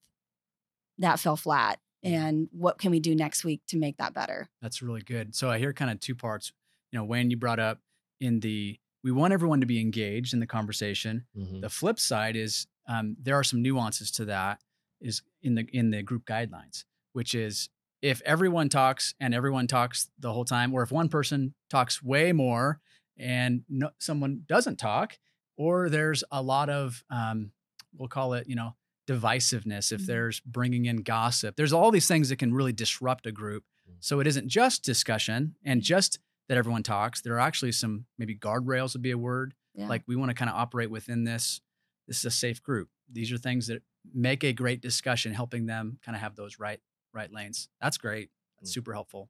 that 1.00 1.20
fell 1.20 1.36
flat 1.36 1.80
and 2.04 2.48
what 2.52 2.78
can 2.78 2.92
we 2.92 3.00
do 3.00 3.16
next 3.16 3.44
week 3.44 3.62
to 3.68 3.78
make 3.78 3.98
that 3.98 4.14
better? 4.14 4.50
That's 4.62 4.82
really 4.82 5.02
good. 5.02 5.36
So 5.36 5.50
I 5.50 5.60
hear 5.60 5.74
kind 5.74 5.92
of 5.92 6.00
two 6.00 6.16
parts. 6.16 6.52
You 6.92 7.00
know, 7.00 7.06
Wayne, 7.06 7.32
you 7.32 7.38
brought 7.38 7.60
up 7.60 7.80
in 8.20 8.40
the 8.40 8.80
we 9.04 9.12
want 9.12 9.34
everyone 9.34 9.62
to 9.62 9.66
be 9.66 9.80
engaged 9.80 10.34
in 10.34 10.40
the 10.40 10.48
conversation. 10.48 11.26
Mm-hmm. 11.38 11.62
The 11.62 11.70
flip 11.70 12.00
side 12.00 12.36
is 12.36 12.68
um, 12.88 13.16
there 13.22 13.36
are 13.36 13.44
some 13.44 13.62
nuances 13.62 14.12
to 14.12 14.26
that 14.26 14.60
is 15.00 15.22
in 15.42 15.56
the 15.56 15.68
in 15.74 15.92
the 15.92 16.04
group 16.04 16.26
guidelines, 16.26 16.86
which 17.14 17.34
is 17.34 17.70
if 18.02 18.22
everyone 18.26 18.70
talks 18.70 19.14
and 19.20 19.34
everyone 19.34 19.68
talks 19.68 20.10
the 20.20 20.34
whole 20.34 20.46
time, 20.46 20.74
or 20.74 20.84
if 20.84 20.92
one 20.92 21.10
person 21.10 21.54
talks 21.70 22.02
way 22.04 22.32
more 22.32 22.80
and 23.18 23.64
no, 23.70 23.90
someone 24.00 24.44
doesn't 24.48 24.78
talk, 24.78 25.18
or 25.58 25.90
there's 25.90 26.24
a 26.32 26.42
lot 26.42 26.70
of 26.70 27.04
um, 27.10 27.52
we'll 27.98 28.10
call 28.10 28.34
it 28.34 28.48
you 28.48 28.56
know 28.56 28.76
divisiveness 29.08 29.92
if 29.92 30.02
mm-hmm. 30.02 30.08
there's 30.08 30.40
bringing 30.42 30.86
in 30.86 30.98
gossip 30.98 31.56
there's 31.56 31.74
all 31.74 31.92
these 31.92 32.08
things 32.08 32.30
that 32.30 32.38
can 32.38 32.54
really 32.54 32.72
disrupt 32.72 33.26
a 33.26 33.32
group 33.32 33.64
mm. 33.90 33.96
so 34.00 34.20
it 34.20 34.28
isn't 34.28 34.48
just 34.48 34.84
discussion 34.84 35.56
and 35.66 35.82
just 35.82 36.20
that 36.50 36.58
everyone 36.58 36.84
talks. 36.84 37.22
There 37.22 37.36
are 37.36 37.40
actually 37.40 37.72
some 37.72 38.06
maybe 38.18 38.36
guardrails 38.36 38.94
would 38.94 39.02
be 39.02 39.12
a 39.12 39.18
word. 39.18 39.54
Yeah. 39.76 39.88
Like 39.88 40.04
we 40.08 40.16
want 40.16 40.30
to 40.30 40.36
kind 40.36 40.50
of 40.50 40.58
operate 40.58 40.90
within 40.90 41.24
this. 41.24 41.62
This 42.08 42.20
is 42.20 42.26
a 42.26 42.32
safe 42.32 42.62
group. 42.62 42.90
These 43.12 43.32
are 43.32 43.38
things 43.38 43.68
that 43.68 43.84
make 44.14 44.44
a 44.44 44.54
great 44.54 44.82
discussion, 44.82 45.34
helping 45.34 45.66
them 45.66 46.00
kind 46.04 46.16
of 46.16 46.22
have 46.22 46.36
those 46.36 46.60
right 46.60 46.80
right 47.14 47.32
lanes. 47.32 47.70
That's 47.82 47.98
great. 47.98 48.30
That's 48.60 48.72
mm. 48.72 48.74
super 48.74 48.94
helpful. 48.94 49.30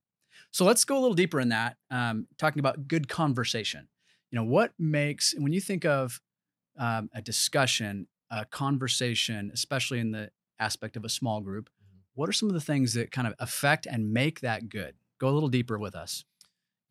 So 0.52 0.66
let's 0.66 0.86
go 0.86 0.98
a 0.98 1.02
little 1.02 1.16
deeper 1.16 1.40
in 1.40 1.50
that. 1.50 1.78
Um, 1.90 2.28
talking 2.38 2.60
about 2.60 2.88
good 2.88 3.08
conversation. 3.08 3.88
You 4.32 4.38
know, 4.38 4.46
what 4.46 4.74
makes 4.80 5.36
when 5.38 5.54
you 5.54 5.62
think 5.62 5.86
of 5.86 6.22
um, 6.78 7.10
a 7.14 7.22
discussion, 7.22 8.08
a 8.30 8.46
conversation, 8.46 9.52
especially 9.54 10.00
in 10.00 10.12
the 10.12 10.32
aspect 10.60 10.96
of 10.96 11.04
a 11.04 11.10
small 11.10 11.42
group, 11.42 11.70
mm-hmm. 11.70 12.00
what 12.16 12.30
are 12.30 12.34
some 12.34 12.50
of 12.50 12.54
the 12.54 12.62
things 12.62 12.94
that 12.94 13.12
kind 13.12 13.28
of 13.28 13.34
affect 13.40 13.86
and 13.86 14.14
make 14.14 14.40
that 14.42 14.70
good? 14.70 14.96
Go 15.20 15.28
a 15.28 15.32
little 15.32 15.50
deeper 15.50 15.78
with 15.78 15.96
us. 15.96 16.24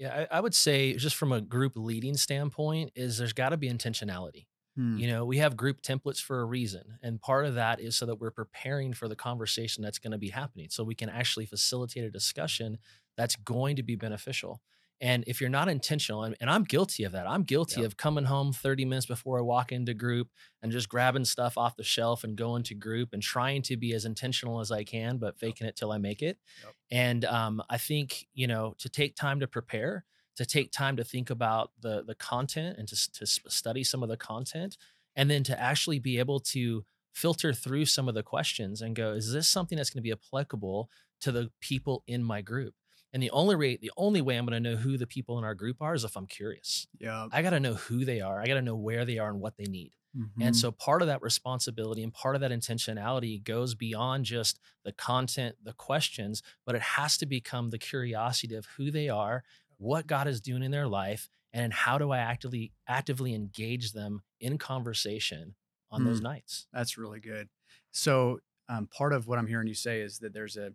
Yeah, 0.00 0.25
I, 0.30 0.38
I, 0.38 0.40
would 0.40 0.54
say 0.54 0.95
just 0.95 1.14
from 1.14 1.30
a 1.30 1.42
group 1.42 1.75
leading 1.76 2.16
standpoint 2.16 2.92
is 2.97 3.19
there's 3.19 3.35
got 3.35 3.50
to 3.50 3.59
be 3.59 3.69
intentionality. 3.69 4.47
Hmm. 4.75 4.97
You 4.97 5.09
know, 5.09 5.26
we 5.26 5.37
have 5.38 5.59
group 5.59 5.83
templates 5.83 6.23
for 6.23 6.40
a 6.40 6.45
reason, 6.47 6.99
and 7.02 7.21
part 7.21 7.45
of 7.45 7.57
that 7.57 7.80
is 7.80 7.97
so 7.97 8.07
that 8.07 8.14
we're 8.14 8.30
preparing 8.30 8.95
for 8.95 9.09
the 9.09 9.14
conversation 9.14 9.83
that's 9.83 9.99
going 9.99 10.12
to 10.12 10.19
be 10.19 10.30
happening, 10.30 10.69
so 10.71 10.85
we 10.85 10.95
can 10.95 11.11
actually 11.11 11.45
facilitate 11.45 12.02
a 12.02 12.11
discussion 12.11 12.78
that's 13.19 13.37
going 13.37 13.76
to 13.76 13.83
be 13.83 13.95
beneficial. 13.95 14.62
And 15.00 15.25
if 15.26 15.40
you're 15.40 15.49
not 15.50 15.69
intentional, 15.69 16.25
and, 16.25 16.37
and 16.40 16.50
I'm 16.50 16.64
guilty 16.64 17.04
of 17.04 17.12
that, 17.12 17.26
I'm 17.26 17.42
guilty 17.42 17.80
yep. 17.80 17.87
of 17.87 17.97
coming 17.97 18.25
home 18.25 18.52
30 18.52 18.85
minutes 18.85 19.07
before 19.07 19.38
I 19.38 19.42
walk 19.42 19.73
into 19.73 19.95
group 19.95 20.28
and 20.62 20.71
just 20.71 20.90
grabbing 20.90 21.25
stuff 21.25 21.57
off 21.57 21.76
the 21.76 21.83
shelf 21.83 22.23
and 22.23 22.37
going 22.37 22.64
to 22.64 22.75
group 22.75 23.11
and 23.12 23.23
trying 23.23 23.62
to 23.62 23.76
be 23.78 23.95
as 23.95 24.04
intentional 24.04 24.61
as 24.61 24.71
I 24.71 24.85
can, 24.85 25.16
but 25.16 25.38
faking 25.38 25.64
yep. 25.64 25.73
it 25.73 25.76
till 25.76 25.92
I 25.92 25.99
make 25.99 26.21
it. 26.21 26.38
Yep. 26.62 26.75
And 26.90 27.25
um, 27.25 27.62
I 27.71 27.78
think, 27.78 28.26
you 28.35 28.47
know, 28.47 28.75
to 28.78 28.90
take 28.90 29.16
time 29.16 29.40
to 29.40 29.47
prepare, 29.47 30.04
to 30.37 30.45
take 30.45 30.71
time 30.71 30.97
to 30.97 31.04
think 31.04 31.30
about 31.30 31.71
the 31.80 32.02
the 32.07 32.14
content 32.14 32.76
and 32.78 32.87
to, 32.88 33.12
to 33.12 33.26
study 33.26 33.85
some 33.85 34.02
of 34.02 34.09
the 34.09 34.16
content, 34.16 34.76
and 35.16 35.30
then 35.30 35.42
to 35.45 35.59
actually 35.59 35.99
be 35.99 36.19
able 36.19 36.40
to 36.40 36.85
filter 37.12 37.52
through 37.52 37.85
some 37.85 38.09
of 38.09 38.14
the 38.14 38.23
questions 38.23 38.83
and 38.83 38.95
go, 38.95 39.12
is 39.12 39.33
this 39.33 39.49
something 39.49 39.76
that's 39.76 39.90
going 39.90 39.99
to 39.99 40.02
be 40.02 40.12
applicable 40.12 40.88
to 41.21 41.33
the 41.33 41.50
people 41.61 42.04
in 42.07 42.23
my 42.23 42.40
group? 42.40 42.75
And 43.12 43.22
the 43.22 43.30
only 43.30 43.56
way, 43.56 43.76
the 43.76 43.90
only 43.96 44.20
way 44.20 44.36
I'm 44.36 44.46
going 44.46 44.62
to 44.62 44.70
know 44.70 44.76
who 44.76 44.96
the 44.96 45.06
people 45.06 45.38
in 45.38 45.44
our 45.44 45.54
group 45.54 45.78
are 45.80 45.94
is 45.94 46.04
if 46.04 46.16
I'm 46.16 46.26
curious. 46.26 46.86
Yeah. 46.98 47.26
I 47.32 47.42
got 47.42 47.50
to 47.50 47.60
know 47.60 47.74
who 47.74 48.04
they 48.04 48.20
are. 48.20 48.40
I 48.40 48.46
got 48.46 48.54
to 48.54 48.62
know 48.62 48.76
where 48.76 49.04
they 49.04 49.18
are 49.18 49.30
and 49.30 49.40
what 49.40 49.56
they 49.56 49.64
need. 49.64 49.92
Mm-hmm. 50.16 50.42
And 50.42 50.56
so 50.56 50.72
part 50.72 51.02
of 51.02 51.08
that 51.08 51.22
responsibility 51.22 52.02
and 52.02 52.12
part 52.12 52.34
of 52.34 52.40
that 52.40 52.50
intentionality 52.50 53.42
goes 53.42 53.74
beyond 53.74 54.24
just 54.24 54.58
the 54.84 54.92
content, 54.92 55.56
the 55.62 55.72
questions, 55.72 56.42
but 56.66 56.74
it 56.74 56.82
has 56.82 57.16
to 57.18 57.26
become 57.26 57.70
the 57.70 57.78
curiosity 57.78 58.54
of 58.54 58.66
who 58.76 58.90
they 58.90 59.08
are, 59.08 59.44
what 59.78 60.06
God 60.06 60.26
is 60.26 60.40
doing 60.40 60.62
in 60.62 60.72
their 60.72 60.88
life, 60.88 61.28
and 61.52 61.72
how 61.72 61.98
do 61.98 62.10
I 62.10 62.18
actively 62.18 62.72
actively 62.88 63.34
engage 63.34 63.92
them 63.92 64.22
in 64.40 64.58
conversation 64.58 65.54
on 65.90 66.02
mm. 66.02 66.06
those 66.06 66.20
nights. 66.20 66.66
That's 66.72 66.98
really 66.98 67.20
good. 67.20 67.48
So 67.92 68.40
um, 68.68 68.86
part 68.86 69.12
of 69.12 69.26
what 69.26 69.38
I'm 69.38 69.46
hearing 69.46 69.66
you 69.66 69.74
say 69.74 70.00
is 70.00 70.18
that 70.20 70.32
there's 70.32 70.56
a 70.56 70.72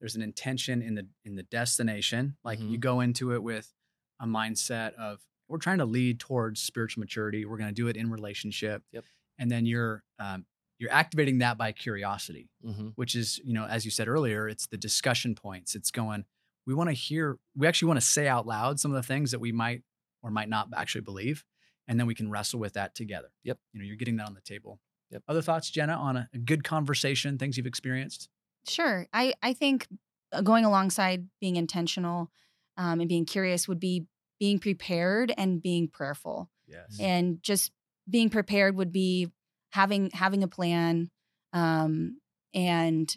there's 0.00 0.16
an 0.16 0.22
intention 0.22 0.82
in 0.82 0.94
the 0.94 1.06
in 1.24 1.36
the 1.36 1.42
destination. 1.44 2.36
Like 2.44 2.60
you 2.60 2.76
Mhm. 2.78 2.80
go 2.80 3.00
into 3.00 3.32
it 3.34 3.42
with 3.42 3.72
a 4.20 4.26
mindset 4.26 4.94
of 4.94 5.20
we're 5.48 5.58
trying 5.58 5.78
to 5.78 5.84
lead 5.84 6.18
towards 6.20 6.60
spiritual 6.60 7.00
maturity. 7.00 7.44
We're 7.44 7.56
going 7.58 7.68
to 7.68 7.74
do 7.74 7.88
it 7.88 7.96
in 7.96 8.10
relationship. 8.10 8.82
Yep. 8.92 9.04
And 9.38 9.50
then 9.50 9.66
you're 9.66 10.02
um, 10.18 10.46
you're 10.78 10.92
activating 10.92 11.38
that 11.38 11.56
by 11.56 11.72
curiosity, 11.72 12.50
Mhm. 12.64 12.92
which 12.96 13.14
is 13.14 13.38
you 13.44 13.52
know 13.54 13.64
as 13.66 13.84
you 13.84 13.90
said 13.90 14.08
earlier, 14.08 14.48
it's 14.48 14.66
the 14.66 14.76
discussion 14.78 15.34
points. 15.34 15.74
It's 15.74 15.90
going. 15.90 16.24
We 16.66 16.74
want 16.74 16.90
to 16.90 16.94
hear. 16.94 17.38
We 17.54 17.66
actually 17.66 17.88
want 17.88 18.00
to 18.00 18.06
say 18.06 18.26
out 18.28 18.46
loud 18.46 18.80
some 18.80 18.90
of 18.90 18.96
the 18.96 19.06
things 19.06 19.30
that 19.30 19.38
we 19.38 19.52
might 19.52 19.82
or 20.22 20.30
might 20.30 20.48
not 20.48 20.68
actually 20.74 21.02
believe, 21.02 21.44
and 21.86 21.98
then 22.00 22.06
we 22.08 22.14
can 22.14 22.28
wrestle 22.30 22.58
with 22.58 22.72
that 22.74 22.94
together. 22.94 23.28
Yep. 23.44 23.58
You 23.72 23.80
know, 23.80 23.86
you're 23.86 23.96
getting 23.96 24.16
that 24.16 24.26
on 24.26 24.34
the 24.34 24.40
table. 24.40 24.80
Yep. 25.10 25.22
Other 25.28 25.42
thoughts, 25.42 25.70
Jenna, 25.70 25.92
on 25.94 26.16
a, 26.16 26.28
a 26.32 26.38
good 26.38 26.64
conversation, 26.64 27.38
things 27.38 27.56
you've 27.56 27.66
experienced? 27.66 28.28
Sure. 28.68 29.06
I, 29.12 29.34
I 29.42 29.52
think 29.52 29.86
uh, 30.32 30.40
going 30.40 30.64
alongside 30.64 31.28
being 31.40 31.56
intentional 31.56 32.30
um, 32.76 33.00
and 33.00 33.08
being 33.08 33.24
curious 33.24 33.68
would 33.68 33.80
be 33.80 34.06
being 34.38 34.58
prepared 34.58 35.32
and 35.36 35.62
being 35.62 35.88
prayerful. 35.88 36.50
Yes. 36.66 36.98
And 37.00 37.42
just 37.42 37.72
being 38.08 38.30
prepared 38.30 38.76
would 38.76 38.92
be 38.92 39.30
having 39.70 40.10
having 40.10 40.42
a 40.42 40.48
plan 40.48 41.10
um, 41.52 42.18
and 42.54 43.14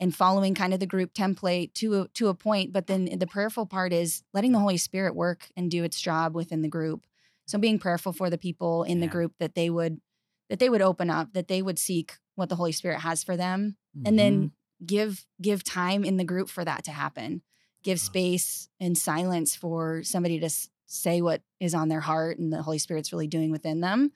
and 0.00 0.14
following 0.14 0.54
kind 0.54 0.74
of 0.74 0.80
the 0.80 0.86
group 0.86 1.14
template 1.14 1.74
to 1.74 2.02
a, 2.02 2.08
to 2.08 2.28
a 2.28 2.34
point. 2.34 2.72
But 2.72 2.86
then 2.86 3.18
the 3.18 3.26
prayerful 3.26 3.66
part 3.66 3.92
is 3.92 4.22
letting 4.32 4.52
the 4.52 4.58
Holy 4.58 4.76
Spirit 4.76 5.14
work 5.14 5.48
and 5.56 5.70
do 5.70 5.84
its 5.84 6.00
job 6.00 6.34
within 6.34 6.62
the 6.62 6.68
group. 6.68 7.06
So 7.46 7.58
being 7.58 7.78
prayerful 7.78 8.12
for 8.12 8.30
the 8.30 8.38
people 8.38 8.84
in 8.84 9.00
the 9.00 9.06
group 9.08 9.34
that 9.38 9.54
they 9.54 9.68
would 9.68 10.00
that 10.48 10.58
they 10.58 10.68
would 10.68 10.82
open 10.82 11.10
up, 11.10 11.32
that 11.34 11.48
they 11.48 11.62
would 11.62 11.78
seek 11.78 12.14
what 12.34 12.48
the 12.48 12.56
Holy 12.56 12.72
Spirit 12.72 13.00
has 13.00 13.22
for 13.22 13.36
them 13.36 13.76
and 14.04 14.18
then 14.18 14.52
give 14.84 15.24
give 15.40 15.62
time 15.64 16.04
in 16.04 16.16
the 16.16 16.24
group 16.24 16.48
for 16.48 16.64
that 16.64 16.84
to 16.84 16.90
happen 16.90 17.42
give 17.84 17.98
space 18.00 18.68
and 18.80 18.96
silence 18.96 19.56
for 19.56 20.02
somebody 20.04 20.38
to 20.38 20.46
s- 20.46 20.68
say 20.86 21.20
what 21.20 21.42
is 21.60 21.74
on 21.74 21.88
their 21.88 22.00
heart 22.00 22.38
and 22.38 22.52
the 22.52 22.62
holy 22.62 22.78
spirit's 22.78 23.12
really 23.12 23.26
doing 23.26 23.50
within 23.50 23.80
them 23.80 24.12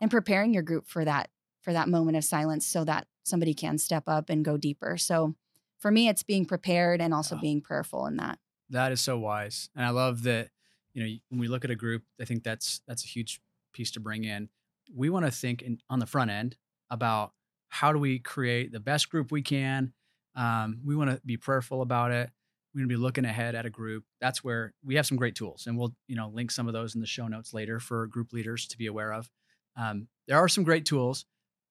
and 0.00 0.10
preparing 0.10 0.52
your 0.54 0.62
group 0.62 0.86
for 0.86 1.04
that 1.04 1.28
for 1.60 1.72
that 1.72 1.88
moment 1.88 2.16
of 2.16 2.24
silence 2.24 2.66
so 2.66 2.84
that 2.84 3.06
somebody 3.22 3.52
can 3.54 3.78
step 3.78 4.04
up 4.06 4.30
and 4.30 4.44
go 4.44 4.56
deeper 4.56 4.96
so 4.96 5.34
for 5.78 5.90
me 5.90 6.08
it's 6.08 6.22
being 6.22 6.44
prepared 6.44 7.00
and 7.00 7.12
also 7.14 7.34
Yeah. 7.36 7.40
being 7.42 7.60
prayerful 7.60 8.06
in 8.06 8.16
that 8.16 8.38
That 8.70 8.92
is 8.92 9.00
so 9.00 9.18
wise, 9.18 9.68
and 9.74 9.84
I 9.84 9.90
love 9.90 10.22
that. 10.24 10.50
You 10.92 11.02
know, 11.04 11.10
when 11.28 11.40
we 11.40 11.46
look 11.48 11.64
at 11.64 11.70
a 11.70 11.76
group, 11.76 12.02
I 12.20 12.24
think 12.24 12.42
that's 12.42 12.80
that's 12.86 13.04
a 13.04 13.06
huge 13.08 13.40
piece 13.72 13.90
to 13.92 14.00
bring 14.00 14.24
in. 14.24 14.48
We 14.92 15.08
want 15.08 15.24
to 15.24 15.30
think 15.30 15.62
in, 15.62 15.78
on 15.88 15.98
the 16.00 16.06
front 16.06 16.30
end 16.32 16.56
about 16.90 17.32
how 17.68 17.92
do 17.92 17.98
we 18.00 18.18
create 18.18 18.72
the 18.72 18.80
best 18.80 19.08
group 19.10 19.30
we 19.30 19.42
can. 19.42 19.92
Um, 20.36 20.80
we 20.84 20.94
want 20.96 21.10
to 21.10 21.20
be 21.24 21.36
prayerful 21.36 21.82
about 21.82 22.10
it. 22.12 22.30
We're 22.74 22.80
going 22.80 22.88
to 22.88 22.94
be 22.96 23.00
looking 23.00 23.24
ahead 23.24 23.54
at 23.56 23.66
a 23.66 23.70
group. 23.70 24.04
That's 24.20 24.44
where 24.44 24.72
we 24.84 24.94
have 24.94 25.06
some 25.06 25.16
great 25.16 25.34
tools, 25.34 25.66
and 25.66 25.76
we'll 25.76 25.94
you 26.06 26.16
know 26.16 26.28
link 26.28 26.50
some 26.50 26.66
of 26.68 26.72
those 26.72 26.94
in 26.94 27.00
the 27.00 27.06
show 27.06 27.26
notes 27.26 27.52
later 27.52 27.80
for 27.80 28.06
group 28.06 28.32
leaders 28.32 28.66
to 28.68 28.78
be 28.78 28.86
aware 28.86 29.12
of. 29.12 29.28
Um, 29.76 30.08
there 30.28 30.36
are 30.38 30.48
some 30.48 30.62
great 30.64 30.84
tools, 30.84 31.24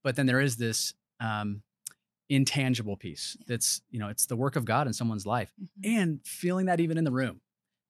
but 0.03 0.15
then 0.15 0.25
there 0.25 0.41
is 0.41 0.57
this 0.57 0.93
um, 1.21 1.61
intangible 2.29 2.95
piece 2.97 3.35
Yeah. 3.39 3.45
that's 3.47 3.81
you 3.89 3.99
know 3.99 4.09
it's 4.09 4.25
the 4.27 4.35
work 4.35 4.55
of 4.55 4.65
God 4.65 4.87
in 4.87 4.93
someone's 4.93 5.25
life 5.25 5.51
Mhm. 5.59 5.97
and 5.97 6.19
feeling 6.25 6.67
that 6.67 6.79
even 6.79 6.97
in 6.97 7.03
the 7.03 7.11
room 7.11 7.41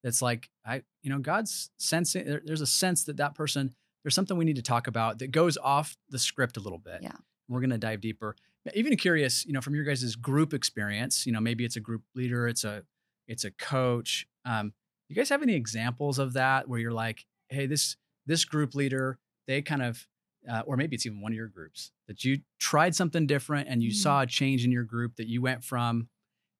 that's 0.01 0.21
like 0.21 0.49
i 0.65 0.81
you 1.03 1.09
know 1.09 1.19
god's 1.19 1.71
sensing 1.77 2.23
there, 2.25 2.41
there's 2.45 2.61
a 2.61 2.65
sense 2.65 3.03
that 3.03 3.17
that 3.17 3.35
person 3.35 3.75
there's 4.03 4.15
something 4.15 4.37
we 4.37 4.45
need 4.45 4.55
to 4.55 4.61
talk 4.61 4.87
about 4.87 5.19
that 5.19 5.31
goes 5.31 5.57
off 5.57 5.97
the 6.09 6.17
script 6.17 6.55
a 6.55 6.61
little 6.61 6.77
bit 6.79 6.99
Yeah. 7.01 7.17
we're 7.49 7.59
going 7.59 7.69
to 7.71 7.77
dive 7.77 7.99
deeper 7.99 8.37
even 8.75 8.95
curious 8.97 9.45
you 9.45 9.53
know 9.53 9.61
from 9.61 9.75
your 9.75 9.83
guys' 9.83 10.15
group 10.15 10.53
experience 10.53 11.25
you 11.25 11.31
know 11.31 11.39
maybe 11.39 11.65
it's 11.65 11.75
a 11.75 11.79
group 11.79 12.03
leader 12.15 12.47
it's 12.47 12.63
a 12.63 12.83
it's 13.27 13.43
a 13.45 13.51
coach 13.51 14.27
um 14.45 14.73
you 15.07 15.15
guys 15.15 15.29
have 15.29 15.41
any 15.41 15.55
examples 15.55 16.19
of 16.19 16.33
that 16.33 16.67
where 16.67 16.79
you're 16.79 16.91
like 16.91 17.25
hey 17.49 17.65
this 17.65 17.95
this 18.25 18.45
group 18.45 18.75
leader 18.75 19.17
they 19.47 19.61
kind 19.61 19.81
of 19.81 20.07
uh, 20.49 20.61
or 20.65 20.77
maybe 20.77 20.95
it's 20.95 21.05
even 21.05 21.19
one 21.21 21.31
of 21.31 21.35
your 21.35 21.47
groups 21.47 21.91
that 22.07 22.23
you 22.23 22.39
tried 22.59 22.95
something 22.95 23.27
different 23.27 23.67
and 23.67 23.83
you 23.83 23.89
Mhm. 23.91 23.95
saw 23.95 24.21
a 24.21 24.27
change 24.27 24.63
in 24.63 24.71
your 24.71 24.83
group 24.85 25.15
that 25.17 25.27
you 25.27 25.41
went 25.41 25.63
from 25.63 26.09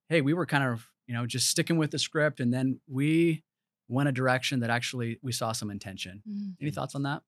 hey 0.09 0.21
we 0.21 0.33
were 0.33 0.45
kind 0.45 0.63
of 0.63 0.87
you 1.07 1.13
know 1.13 1.25
just 1.25 1.47
sticking 1.49 1.77
with 1.77 1.91
the 1.91 1.99
script 1.99 2.39
and 2.39 2.53
then 2.53 2.79
we 2.87 3.43
went 3.87 4.09
a 4.09 4.11
direction 4.11 4.59
that 4.61 4.69
actually 4.69 5.17
we 5.21 5.31
saw 5.31 5.51
some 5.51 5.69
intention 5.71 6.21
Mhm. 6.27 6.55
any 6.61 6.71
thoughts 6.71 6.95
on 6.95 7.03
that 7.03 7.23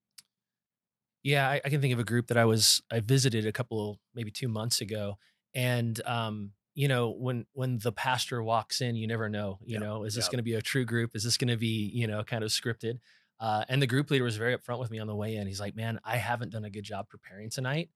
Yeah, 1.24 1.48
I, 1.50 1.62
I 1.64 1.70
can 1.70 1.82
think 1.82 1.94
of 1.94 2.00
a 2.00 2.04
group 2.04 2.28
that 2.28 2.38
I 2.38 2.46
was 2.46 2.82
I 2.92 3.00
visited 3.00 3.46
a 3.46 3.52
couple 3.52 4.00
maybe 4.16 4.32
two 4.32 4.48
months 4.48 4.82
ago, 4.82 5.18
and 5.54 6.02
um, 6.06 6.54
you 6.74 6.88
know 6.88 7.12
when 7.12 7.46
when 7.54 7.78
the 7.80 7.92
pastor 7.92 8.42
walks 8.42 8.82
in, 8.82 8.96
you 8.96 9.08
never 9.08 9.30
know. 9.30 9.60
You 9.64 9.78
Yep, 9.78 9.80
know, 9.80 10.04
is 10.04 10.16
this 10.16 10.28
yep. 10.28 10.30
going 10.30 10.40
to 10.40 10.44
be 10.44 10.56
a 10.56 10.62
true 10.62 10.86
group? 10.86 11.12
Is 11.16 11.24
this 11.24 11.38
going 11.38 11.50
to 11.50 11.58
be 11.58 11.92
you 11.94 12.08
know 12.08 12.24
kind 12.24 12.44
of 12.44 12.50
scripted? 12.50 13.00
Uh, 13.40 13.66
and 13.70 13.82
the 13.82 13.88
group 13.88 14.10
leader 14.12 14.24
was 14.24 14.38
very 14.38 14.56
upfront 14.56 14.80
with 14.80 14.92
me 14.92 15.00
on 15.00 15.08
the 15.08 15.16
way 15.16 15.36
in. 15.36 15.46
He's 15.48 15.60
like, 15.60 15.76
"Man, 15.76 16.00
I 16.04 16.18
haven't 16.18 16.50
done 16.52 16.66
a 16.66 16.70
good 16.72 16.84
job 16.84 17.08
preparing 17.08 17.50
tonight," 17.52 17.92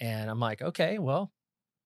and 0.00 0.30
I'm 0.30 0.40
like, 0.40 0.60
"Okay, 0.62 0.98
well, 0.98 1.32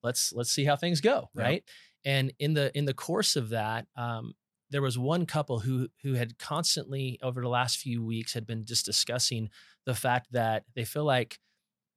let's 0.02 0.32
let's 0.32 0.50
see 0.52 0.64
how 0.64 0.76
things 0.76 1.00
go, 1.00 1.30
Yep. 1.34 1.56
right?" 1.56 1.64
And 2.04 2.32
in 2.38 2.54
the 2.54 2.76
in 2.76 2.84
the 2.86 2.94
course 2.94 3.36
of 3.36 3.50
that, 3.50 3.86
um, 3.96 4.34
there 4.70 4.82
was 4.82 4.98
one 4.98 5.26
couple 5.26 5.60
who 5.60 5.88
who 6.02 6.14
had 6.14 6.38
constantly 6.38 7.18
over 7.22 7.40
the 7.40 7.48
last 7.48 7.78
few 7.78 8.04
weeks 8.04 8.34
had 8.34 8.46
been 8.46 8.64
just 8.64 8.84
discussing 8.86 9.50
the 9.86 9.94
fact 9.94 10.32
that 10.32 10.64
they 10.74 10.84
feel 10.84 11.04
like 11.04 11.38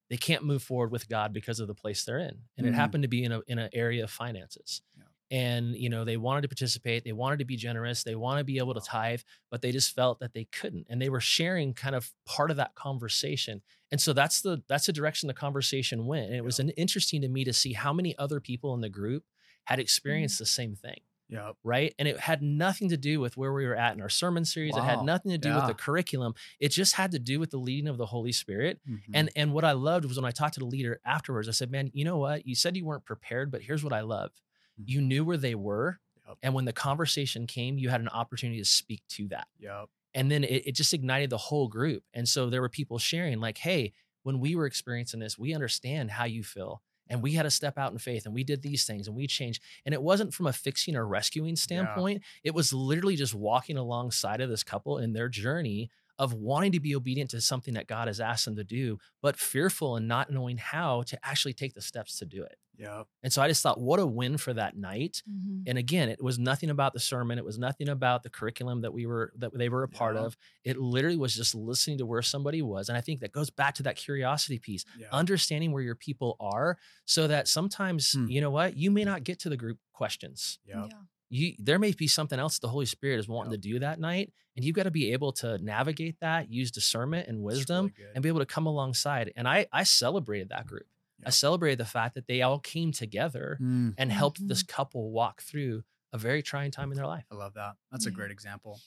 they 0.09 0.17
can't 0.17 0.43
move 0.43 0.63
forward 0.63 0.91
with 0.91 1.09
God 1.09 1.33
because 1.33 1.59
of 1.59 1.67
the 1.67 1.75
place 1.75 2.05
they're 2.05 2.19
in, 2.19 2.43
and 2.57 2.65
Mhm. 2.65 2.69
it 2.69 2.73
happened 2.75 3.03
to 3.03 3.07
be 3.09 3.23
in 3.23 3.31
a 3.31 3.41
in 3.47 3.59
an 3.59 3.69
area 3.73 4.03
of 4.03 4.11
finances. 4.11 4.81
Yeah. 4.97 5.03
And 5.31 5.75
you 5.75 5.89
know 5.89 6.03
they 6.05 6.17
wanted 6.17 6.41
to 6.43 6.47
participate, 6.49 7.03
they 7.03 7.13
wanted 7.13 7.39
to 7.39 7.45
be 7.45 7.55
generous, 7.55 8.03
they 8.03 8.15
want 8.15 8.39
to 8.39 8.43
be 8.43 8.57
able 8.59 8.73
to 8.75 8.81
tithe, 8.81 9.21
but 9.49 9.61
they 9.61 9.71
just 9.71 9.95
felt 9.95 10.19
that 10.19 10.33
they 10.33 10.45
couldn't, 10.45 10.87
and 10.89 11.01
they 11.01 11.09
were 11.09 11.21
sharing 11.21 11.73
kind 11.73 11.95
of 11.95 12.11
part 12.25 12.51
of 12.51 12.57
that 12.57 12.75
conversation. 12.75 13.61
And 13.91 13.99
so 14.01 14.13
that's 14.13 14.41
the 14.41 14.63
that's 14.67 14.85
the 14.87 14.93
direction 14.93 15.27
the 15.27 15.33
conversation 15.33 16.05
went. 16.05 16.27
And 16.27 16.35
it 16.35 16.43
was 16.43 16.59
an, 16.59 16.69
interesting 16.71 17.21
to 17.21 17.29
me 17.29 17.43
to 17.45 17.53
see 17.53 17.73
how 17.73 17.93
many 17.93 18.15
other 18.17 18.39
people 18.39 18.73
in 18.75 18.81
the 18.81 18.89
group 18.89 19.23
had 19.65 19.79
experienced 19.79 20.37
the 20.39 20.45
same 20.45 20.75
thing 20.75 21.01
yep 21.33 21.55
right? 21.63 21.93
And 21.99 22.07
it 22.07 22.19
had 22.19 22.41
nothing 22.41 22.89
to 22.89 22.97
do 22.97 23.19
with 23.19 23.35
where 23.37 23.51
we 23.53 23.65
were 23.65 23.75
at 23.75 23.93
in 23.95 24.01
our 24.01 24.09
sermon 24.09 24.45
series. 24.45 24.75
It 24.77 24.83
had 24.83 25.03
nothing 25.03 25.31
to 25.31 25.37
do 25.37 25.53
with 25.55 25.67
the 25.67 25.73
curriculum. 25.73 26.33
It 26.59 26.69
just 26.69 26.93
had 26.93 27.11
to 27.11 27.19
do 27.19 27.39
with 27.39 27.51
the 27.51 27.57
leading 27.57 27.87
of 27.87 27.97
the 27.97 28.05
Holy 28.05 28.31
Spirit. 28.31 28.79
Mhm. 28.89 29.01
And 29.13 29.29
and 29.35 29.53
what 29.53 29.65
I 29.65 29.71
loved 29.73 30.05
was 30.05 30.17
when 30.17 30.25
I 30.25 30.31
talked 30.31 30.53
to 30.55 30.59
the 30.59 30.65
leader 30.65 30.99
afterwards, 31.05 31.47
I 31.49 31.51
said, 31.51 31.71
"Man, 31.71 31.89
you 31.93 32.05
know 32.05 32.17
what? 32.17 32.45
You 32.47 32.55
said 32.55 32.77
you 32.77 32.85
weren't 32.85 33.05
prepared, 33.05 33.51
but 33.51 33.61
here's 33.61 33.83
what 33.83 33.93
I 33.93 34.01
love. 34.01 34.31
Mhm. 34.79 34.83
You 34.87 35.01
knew 35.01 35.25
where 35.25 35.37
they 35.37 35.55
were, 35.55 35.99
Yep. 36.27 36.37
and 36.43 36.53
when 36.53 36.65
the 36.65 36.73
conversation 36.73 37.47
came, 37.47 37.77
you 37.77 37.89
had 37.89 38.01
an 38.01 38.09
opportunity 38.09 38.59
to 38.59 38.65
speak 38.65 39.01
to 39.09 39.27
that." 39.29 39.47
yep 39.59 39.89
and 40.15 40.29
then 40.29 40.43
it, 40.43 40.67
it 40.67 40.75
just 40.75 40.93
ignited 40.93 41.31
the 41.31 41.37
whole 41.49 41.67
group 41.67 42.03
and 42.13 42.29
so 42.29 42.47
there 42.49 42.61
were 42.61 42.69
people 42.69 42.99
sharing 42.99 43.39
like 43.39 43.57
hey 43.57 43.91
when 44.21 44.39
we 44.39 44.55
were 44.55 44.67
experiencing 44.67 45.19
this 45.19 45.39
we 45.39 45.53
understand 45.55 46.11
how 46.11 46.23
you 46.25 46.43
feel 46.43 46.83
and 47.13 47.22
we 47.22 47.34
had 47.34 47.43
to 47.43 47.51
step 47.51 47.77
out 47.77 47.91
in 47.91 48.00
faith 48.00 48.25
and 48.25 48.34
we 48.34 48.43
did 48.43 48.63
these 48.63 48.86
things 48.86 49.08
and 49.08 49.15
we 49.15 49.27
changed 49.27 49.62
and 49.86 49.93
it 49.93 50.01
wasn't 50.01 50.34
from 50.34 50.48
a 50.48 50.53
fixing 50.53 50.96
or 50.96 51.05
rescuing 51.08 51.55
standpoint 51.55 52.24
it 52.43 52.55
was 52.55 52.74
literally 52.74 53.15
just 53.15 53.36
walking 53.36 53.77
alongside 53.77 54.41
of 54.41 54.50
this 54.50 54.63
couple 54.63 54.98
in 54.98 55.13
their 55.13 55.29
journey 55.29 55.91
of 56.17 56.34
wanting 56.34 56.72
to 56.72 56.79
be 56.79 56.96
obedient 56.96 57.29
to 57.29 57.39
something 57.39 57.75
that 57.75 57.88
god 57.88 58.08
has 58.08 58.20
asked 58.20 58.46
them 58.46 58.55
to 58.55 58.63
do 58.63 58.98
but 59.22 59.38
fearful 59.38 59.96
and 59.96 60.08
not 60.08 60.32
knowing 60.32 60.58
how 60.58 61.03
to 61.03 61.17
actually 61.24 61.53
take 61.53 61.75
the 61.75 61.82
steps 61.82 62.17
to 62.17 62.25
do 62.25 62.43
it 62.43 62.58
yep. 62.77 63.07
And 63.23 63.31
so 63.31 63.41
i 63.41 63.47
just 63.47 63.61
thought 63.63 63.79
what 63.79 63.99
a 63.99 64.05
win 64.05 64.37
for 64.37 64.53
that 64.53 64.75
night. 64.77 65.21
Mhm. 65.29 65.63
and 65.67 65.77
again 65.77 66.09
it 66.09 66.21
was 66.23 66.37
nothing 66.39 66.69
about 66.69 66.93
the 66.93 66.99
sermon. 66.99 67.37
It 67.37 67.45
was 67.45 67.57
nothing 67.57 67.89
about 67.89 68.23
the 68.23 68.29
curriculum 68.29 68.81
that 68.81 68.93
we 68.93 69.05
were 69.05 69.31
that 69.37 69.53
they 69.57 69.69
were 69.69 69.83
a 69.83 69.87
part 69.89 70.15
Yeah. 70.15 70.21
of. 70.23 70.37
It 70.63 70.77
literally 70.77 71.17
was 71.17 71.35
just 71.35 71.53
listening 71.55 71.97
to 71.99 72.05
where 72.05 72.21
somebody 72.21 72.61
was. 72.61 72.89
And 72.89 72.97
i 72.97 73.01
think 73.01 73.19
that 73.21 73.31
goes 73.31 73.49
back 73.49 73.75
to 73.75 73.83
that 73.83 73.95
curiosity 73.95 74.59
piece 74.59 74.85
yeah. 74.97 75.07
understanding 75.11 75.71
where 75.71 75.83
your 75.83 75.95
people 75.95 76.35
are 76.39 76.77
so 77.05 77.27
that 77.27 77.47
sometimes 77.47 78.11
Hmm. 78.13 78.27
you 78.29 78.41
know 78.41 78.51
what? 78.51 78.75
You 78.77 78.91
may 78.91 79.03
not 79.03 79.23
get 79.23 79.39
to 79.39 79.49
the 79.49 79.57
group 79.57 79.79
questions. 79.93 80.59
Yep. 80.65 80.75
Yeah. 80.91 80.97
you 81.29 81.55
there 81.57 81.79
may 81.79 81.91
be 81.93 82.07
something 82.07 82.37
else 82.37 82.59
the 82.59 82.67
holy 82.67 82.85
spirit 82.85 83.17
is 83.19 83.27
wanting 83.27 83.51
Yep. 83.53 83.61
to 83.61 83.69
do 83.69 83.79
that 83.79 83.99
night 83.99 84.31
and 84.55 84.63
you've 84.63 84.75
got 84.75 84.83
to 84.83 84.91
be 84.91 85.13
able 85.13 85.31
to 85.31 85.57
navigate 85.57 86.19
that 86.19 86.49
use 86.51 86.69
discernment 86.69 87.27
and 87.27 87.41
wisdom 87.41 87.91
really 87.97 88.11
and 88.13 88.21
be 88.21 88.29
able 88.29 88.39
to 88.39 88.45
come 88.45 88.67
alongside. 88.67 89.31
And 89.35 89.47
i 89.47 89.65
i 89.71 89.83
celebrated 89.83 90.49
that 90.49 90.67
group 90.67 90.85
i 91.25 91.29
celebrated 91.29 91.77
the 91.79 91.86
fact 91.86 92.15
that 92.15 92.27
they 92.27 92.41
all 92.41 92.60
came 92.60 92.91
together 92.91 93.58
Mm, 93.62 93.93
and 93.98 94.12
helped 94.12 94.48
this 94.48 94.63
couple 94.63 95.12
walk 95.12 95.41
through 95.41 95.84
a 96.12 96.17
very 96.17 96.41
trying 96.43 96.70
time 96.72 96.91
in 96.91 96.96
their 96.98 97.08
life. 97.08 97.25
I 97.32 97.36
love 97.36 97.53
that. 97.55 97.74
That's 97.91 98.05
a 98.05 98.12
great 98.12 98.29
example. 98.32 98.79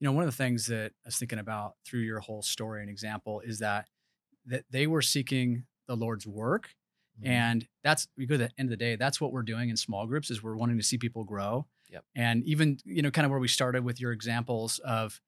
You 0.00 0.04
know, 0.06 0.12
one 0.12 0.24
of 0.24 0.28
the 0.30 0.36
things 0.36 0.66
that 0.66 0.92
I 1.04 1.06
was 1.08 1.16
thinking 1.16 1.38
about 1.38 1.76
through 1.86 2.00
your 2.00 2.20
whole 2.20 2.42
story 2.42 2.82
and 2.82 2.90
example 2.90 3.40
is 3.40 3.60
that 3.60 3.88
that 4.46 4.64
they 4.70 4.86
were 4.86 5.00
seeking 5.00 5.64
the 5.88 5.96
Lord's 5.96 6.26
work 6.26 6.74
Mm-hmm. 7.20 7.30
and 7.30 7.68
that's 7.84 8.08
we 8.18 8.26
go 8.26 8.34
to 8.34 8.38
the 8.38 8.50
end 8.58 8.66
of 8.66 8.70
the 8.70 8.76
day 8.76 8.96
that's 8.96 9.20
what 9.20 9.30
we're 9.30 9.42
doing 9.44 9.68
in 9.70 9.76
small 9.76 10.04
groups 10.04 10.30
is 10.32 10.42
we're 10.42 10.56
wanting 10.56 10.78
to 10.78 10.82
see 10.82 10.98
people 10.98 11.22
grow 11.22 11.64
Yep. 11.88 12.04
and 12.16 12.42
even 12.44 12.78
you 12.84 13.02
know 13.02 13.12
kind 13.12 13.24
of 13.24 13.30
where 13.30 13.38
we 13.38 13.46
started 13.46 13.84
with 13.84 14.00
your 14.00 14.10
examples 14.10 14.80
of 14.80 15.20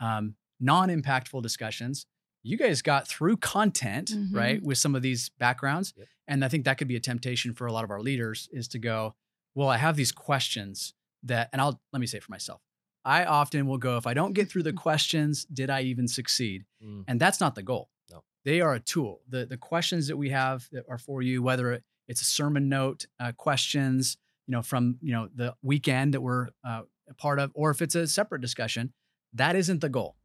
um, 0.00 0.34
non-impactful 0.60 1.42
discussions 1.42 2.04
you 2.42 2.56
guys 2.56 2.82
got 2.82 3.06
through 3.08 3.36
content, 3.38 4.10
Mhm. 4.10 4.34
right, 4.34 4.62
with 4.62 4.78
some 4.78 4.94
of 4.94 5.02
these 5.02 5.28
backgrounds. 5.38 5.92
Yep. 5.96 6.08
And 6.28 6.44
I 6.44 6.48
think 6.48 6.64
that 6.64 6.78
could 6.78 6.88
be 6.88 6.96
a 6.96 7.00
temptation 7.00 7.54
for 7.54 7.66
a 7.66 7.72
lot 7.72 7.84
of 7.84 7.90
our 7.90 8.00
leaders 8.00 8.48
is 8.52 8.68
to 8.68 8.78
go, 8.78 9.14
well, 9.54 9.68
I 9.68 9.76
have 9.78 9.96
these 9.96 10.12
questions 10.12 10.94
that, 11.24 11.50
and 11.52 11.60
I'll 11.60 11.80
let 11.92 12.00
me 12.00 12.06
say 12.06 12.18
it 12.18 12.24
for 12.24 12.30
myself. 12.32 12.62
I 13.04 13.24
often 13.24 13.66
will 13.66 13.78
go, 13.78 13.96
if 13.96 14.06
I 14.06 14.14
don't 14.14 14.32
get 14.32 14.48
through 14.48 14.62
the 14.62 14.72
questions, 14.72 15.44
did 15.46 15.70
I 15.70 15.82
even 15.82 16.06
succeed? 16.06 16.64
Mm. 16.82 17.04
And 17.08 17.20
that's 17.20 17.40
not 17.40 17.54
the 17.54 17.62
goal. 17.62 17.90
No. 18.10 18.24
They 18.44 18.60
are 18.60 18.74
a 18.74 18.80
tool. 18.80 19.22
The 19.28 19.46
the 19.46 19.56
questions 19.56 20.06
that 20.08 20.16
we 20.16 20.30
have 20.30 20.68
that 20.72 20.84
are 20.88 20.98
for 20.98 21.22
you, 21.22 21.42
whether 21.42 21.82
it's 22.08 22.20
a 22.22 22.24
sermon 22.26 22.68
note 22.68 23.06
uh, 23.18 23.32
questions, 23.32 24.16
you 24.46 24.52
know, 24.52 24.62
from 24.62 24.98
you 25.00 25.12
know 25.12 25.28
the 25.34 25.54
weekend 25.62 26.14
that 26.14 26.20
we're 26.20 26.48
uh, 26.64 26.82
a 27.08 27.14
part 27.14 27.38
of, 27.38 27.50
or 27.54 27.70
if 27.70 27.80
it's 27.82 27.94
a 27.94 28.06
separate 28.06 28.40
discussion, 28.42 28.92
that 29.32 29.56
isn't 29.56 29.80
the 29.80 29.88
goal. 29.88 30.16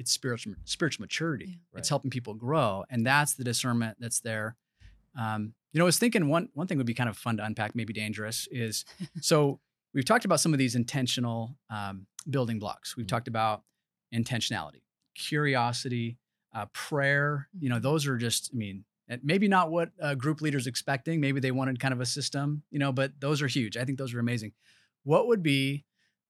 It's 0.00 0.10
spiritual 0.10 0.54
spiritual 0.64 1.02
maturity. 1.04 1.44
Yeah. 1.46 1.54
Right. 1.72 1.78
It's 1.80 1.88
helping 1.88 2.10
people 2.10 2.34
grow, 2.34 2.84
and 2.90 3.06
that's 3.06 3.34
the 3.34 3.44
discernment 3.44 3.98
that's 4.00 4.20
there. 4.20 4.56
Um, 5.16 5.54
you 5.72 5.78
know, 5.78 5.84
I 5.84 5.86
was 5.86 5.98
thinking 5.98 6.28
one 6.28 6.48
one 6.54 6.66
thing 6.66 6.78
would 6.78 6.86
be 6.86 6.94
kind 6.94 7.08
of 7.10 7.16
fun 7.16 7.36
to 7.36 7.44
unpack, 7.44 7.74
maybe 7.76 7.92
dangerous, 7.92 8.48
is 8.50 8.84
so 9.20 9.60
we've 9.94 10.04
talked 10.04 10.24
about 10.24 10.40
some 10.40 10.52
of 10.52 10.58
these 10.58 10.74
intentional 10.74 11.56
um, 11.68 12.06
building 12.28 12.58
blocks. 12.58 12.96
We've 12.96 13.06
Mhm. 13.06 13.10
talked 13.10 13.28
about 13.28 13.62
intentionality, 14.14 14.82
curiosity, 15.14 16.18
uh, 16.54 16.66
prayer. 16.72 17.48
You 17.58 17.68
know, 17.68 17.76
Mhm. 17.78 17.82
those 17.82 18.06
are 18.06 18.16
just, 18.16 18.50
I 18.52 18.56
mean, 18.56 18.84
maybe 19.22 19.48
not 19.48 19.70
what 19.70 19.90
a 19.98 20.14
group 20.16 20.40
leader's 20.40 20.66
expecting. 20.66 21.20
Maybe 21.20 21.40
they 21.40 21.50
wanted 21.50 21.78
kind 21.80 21.92
of 21.94 22.00
a 22.00 22.06
system, 22.06 22.62
you 22.70 22.78
know, 22.78 22.92
but 22.92 23.20
those 23.20 23.42
are 23.42 23.48
huge. 23.48 23.76
I 23.76 23.84
think 23.84 23.98
those 23.98 24.14
are 24.14 24.20
amazing. 24.20 24.52
What 25.04 25.26
would 25.28 25.42
be 25.42 25.84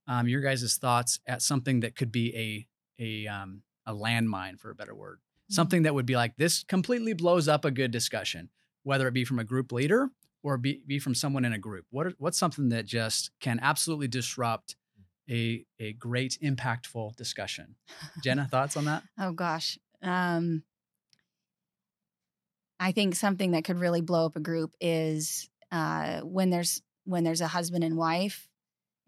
um, 0.06 0.26
your 0.26 0.40
guys' 0.40 0.76
thoughts 0.76 1.20
at 1.26 1.40
something 1.42 1.80
that 1.80 1.94
could 1.94 2.10
be 2.10 2.34
a 2.36 2.66
a 3.00 3.26
um, 3.26 3.62
a 3.86 3.94
landmine, 3.94 4.60
for 4.60 4.70
a 4.70 4.74
better 4.74 4.94
word? 4.94 5.18
Something 5.48 5.82
that 5.82 5.94
would 5.94 6.06
be 6.06 6.14
like 6.14 6.36
this 6.36 6.62
completely 6.62 7.12
blows 7.12 7.48
up 7.48 7.64
a 7.64 7.72
good 7.72 7.90
discussion, 7.90 8.50
whether 8.84 9.08
it 9.08 9.14
be 9.14 9.24
from 9.24 9.40
a 9.40 9.44
group 9.44 9.72
leader 9.72 10.10
or 10.42 10.56
be, 10.56 10.80
be 10.86 10.98
from 10.98 11.14
someone 11.14 11.44
in 11.44 11.52
a 11.52 11.58
group. 11.58 11.86
What 11.90 12.06
are, 12.06 12.12
what's 12.18 12.38
something 12.38 12.68
that 12.70 12.86
just 12.86 13.30
can 13.40 13.58
absolutely 13.60 14.08
disrupt 14.08 14.76
a 15.28 15.64
a 15.78 15.92
great 15.94 16.38
impactful 16.42 17.16
discussion? 17.16 17.76
Jenna, 18.22 18.46
thoughts 18.50 18.76
on 18.76 18.84
that? 18.84 19.02
Oh 19.18 19.32
gosh. 19.32 19.78
Um 20.02 20.62
I 22.78 22.92
think 22.92 23.14
something 23.14 23.50
that 23.50 23.64
could 23.64 23.78
really 23.78 24.00
blow 24.00 24.26
up 24.26 24.36
a 24.36 24.40
group 24.40 24.74
is 24.80 25.50
uh 25.70 26.20
when 26.20 26.50
there's 26.50 26.82
when 27.04 27.24
there's 27.24 27.40
a 27.40 27.48
husband 27.48 27.84
and 27.84 27.96
wife 27.96 28.48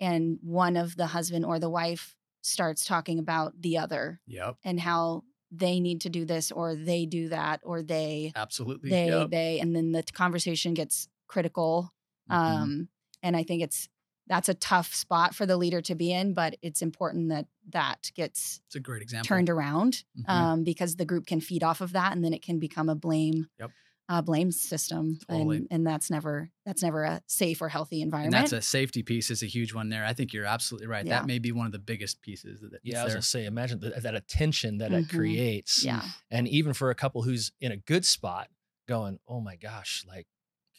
and 0.01 0.39
one 0.43 0.77
of 0.77 0.97
the 0.97 1.07
husband 1.07 1.45
or 1.45 1.59
the 1.59 1.71
wife 1.71 2.17
starts 2.43 2.85
talking 2.85 3.19
about 3.19 3.61
the 3.61 3.79
other 3.79 4.21
Yep, 4.27 4.57
and 4.65 4.79
how 4.81 5.25
they 5.51 5.81
need 5.81 6.01
to 6.03 6.09
do 6.09 6.25
this 6.25 6.51
or 6.53 6.75
they 6.75 7.07
do 7.07 7.29
that 7.29 7.61
or 7.63 7.83
they 7.83 8.33
absolutely. 8.37 8.91
they 8.91 9.07
yep. 9.09 9.31
they 9.31 9.61
and 9.61 9.75
then 9.77 9.93
the 9.93 10.03
conversation 10.03 10.75
gets 10.75 11.09
critical 11.29 11.91
Mhm. 12.31 12.35
um 12.37 12.89
and 13.23 13.37
i 13.37 13.43
think 13.43 13.63
it's 13.63 13.89
that's 14.29 14.49
a 14.49 14.55
tough 14.55 14.95
spot 14.95 15.35
for 15.35 15.45
the 15.47 15.57
leader 15.57 15.81
to 15.83 15.95
be 15.95 16.11
in 16.13 16.33
but 16.33 16.57
it's 16.63 16.81
important 16.83 17.29
that 17.29 17.47
that 17.69 18.11
gets 18.15 18.61
it's 18.67 18.77
a 18.77 18.81
great 18.81 19.03
example. 19.03 19.27
turned 19.29 19.51
around 19.51 20.05
Mhm. 20.19 20.29
um, 20.31 20.65
because 20.65 20.97
the 20.97 21.05
group 21.05 21.27
can 21.27 21.41
feed 21.41 21.63
off 21.63 21.81
of 21.81 21.93
that 21.93 22.13
and 22.13 22.25
then 22.25 22.33
it 22.33 22.43
can 22.43 22.59
become 22.59 22.89
a 22.89 22.95
blame 22.95 23.49
Yep. 23.59 23.71
Uh, 24.13 24.23
blame 24.23 24.53
system 24.53 25.19
Totally. 25.29 25.57
and, 25.59 25.69
and 25.71 25.87
that's 25.87 26.11
never 26.11 26.51
that's 26.67 26.83
never 26.83 27.05
a 27.05 27.23
safe 27.27 27.63
or 27.63 27.69
healthy 27.69 28.03
and 28.03 28.09
environment 28.09 28.43
that's 28.43 28.53
a 28.53 28.61
safety 28.63 29.03
piece 29.03 29.31
is 29.31 29.43
a 29.43 29.47
huge 29.47 29.73
one 29.75 29.89
there. 29.89 30.05
I 30.05 30.13
think 30.13 30.33
you're 30.33 30.45
absolutely 30.45 30.87
right. 30.87 31.05
Yeah. 31.05 31.21
That 31.21 31.27
may 31.27 31.39
be 31.39 31.51
one 31.53 31.67
of 31.67 31.73
the 31.73 31.79
biggest 31.79 32.21
pieces 32.23 32.61
that, 32.61 32.71
that's 32.73 32.85
Yeah, 32.85 33.01
I 33.01 33.05
was 33.05 33.15
gonna 33.15 33.23
say, 33.23 33.47
imagine 33.47 33.81
that, 33.81 34.03
that 34.03 34.15
attention 34.15 34.79
that 34.79 34.93
it 34.93 35.09
Mhm. 35.09 35.15
creates. 35.17 35.83
yeah 35.85 36.03
And 36.31 36.47
even 36.49 36.73
for 36.75 36.91
a 36.91 36.95
couple 36.95 37.23
who's 37.23 37.53
in 37.61 37.73
a 37.73 37.77
good 37.77 38.05
spot, 38.05 38.49
going, 38.89 39.19
"Oh 39.27 39.41
my 39.41 39.57
gosh, 39.57 40.05
like, 40.07 40.27
can 40.27 40.32
you 40.32 40.32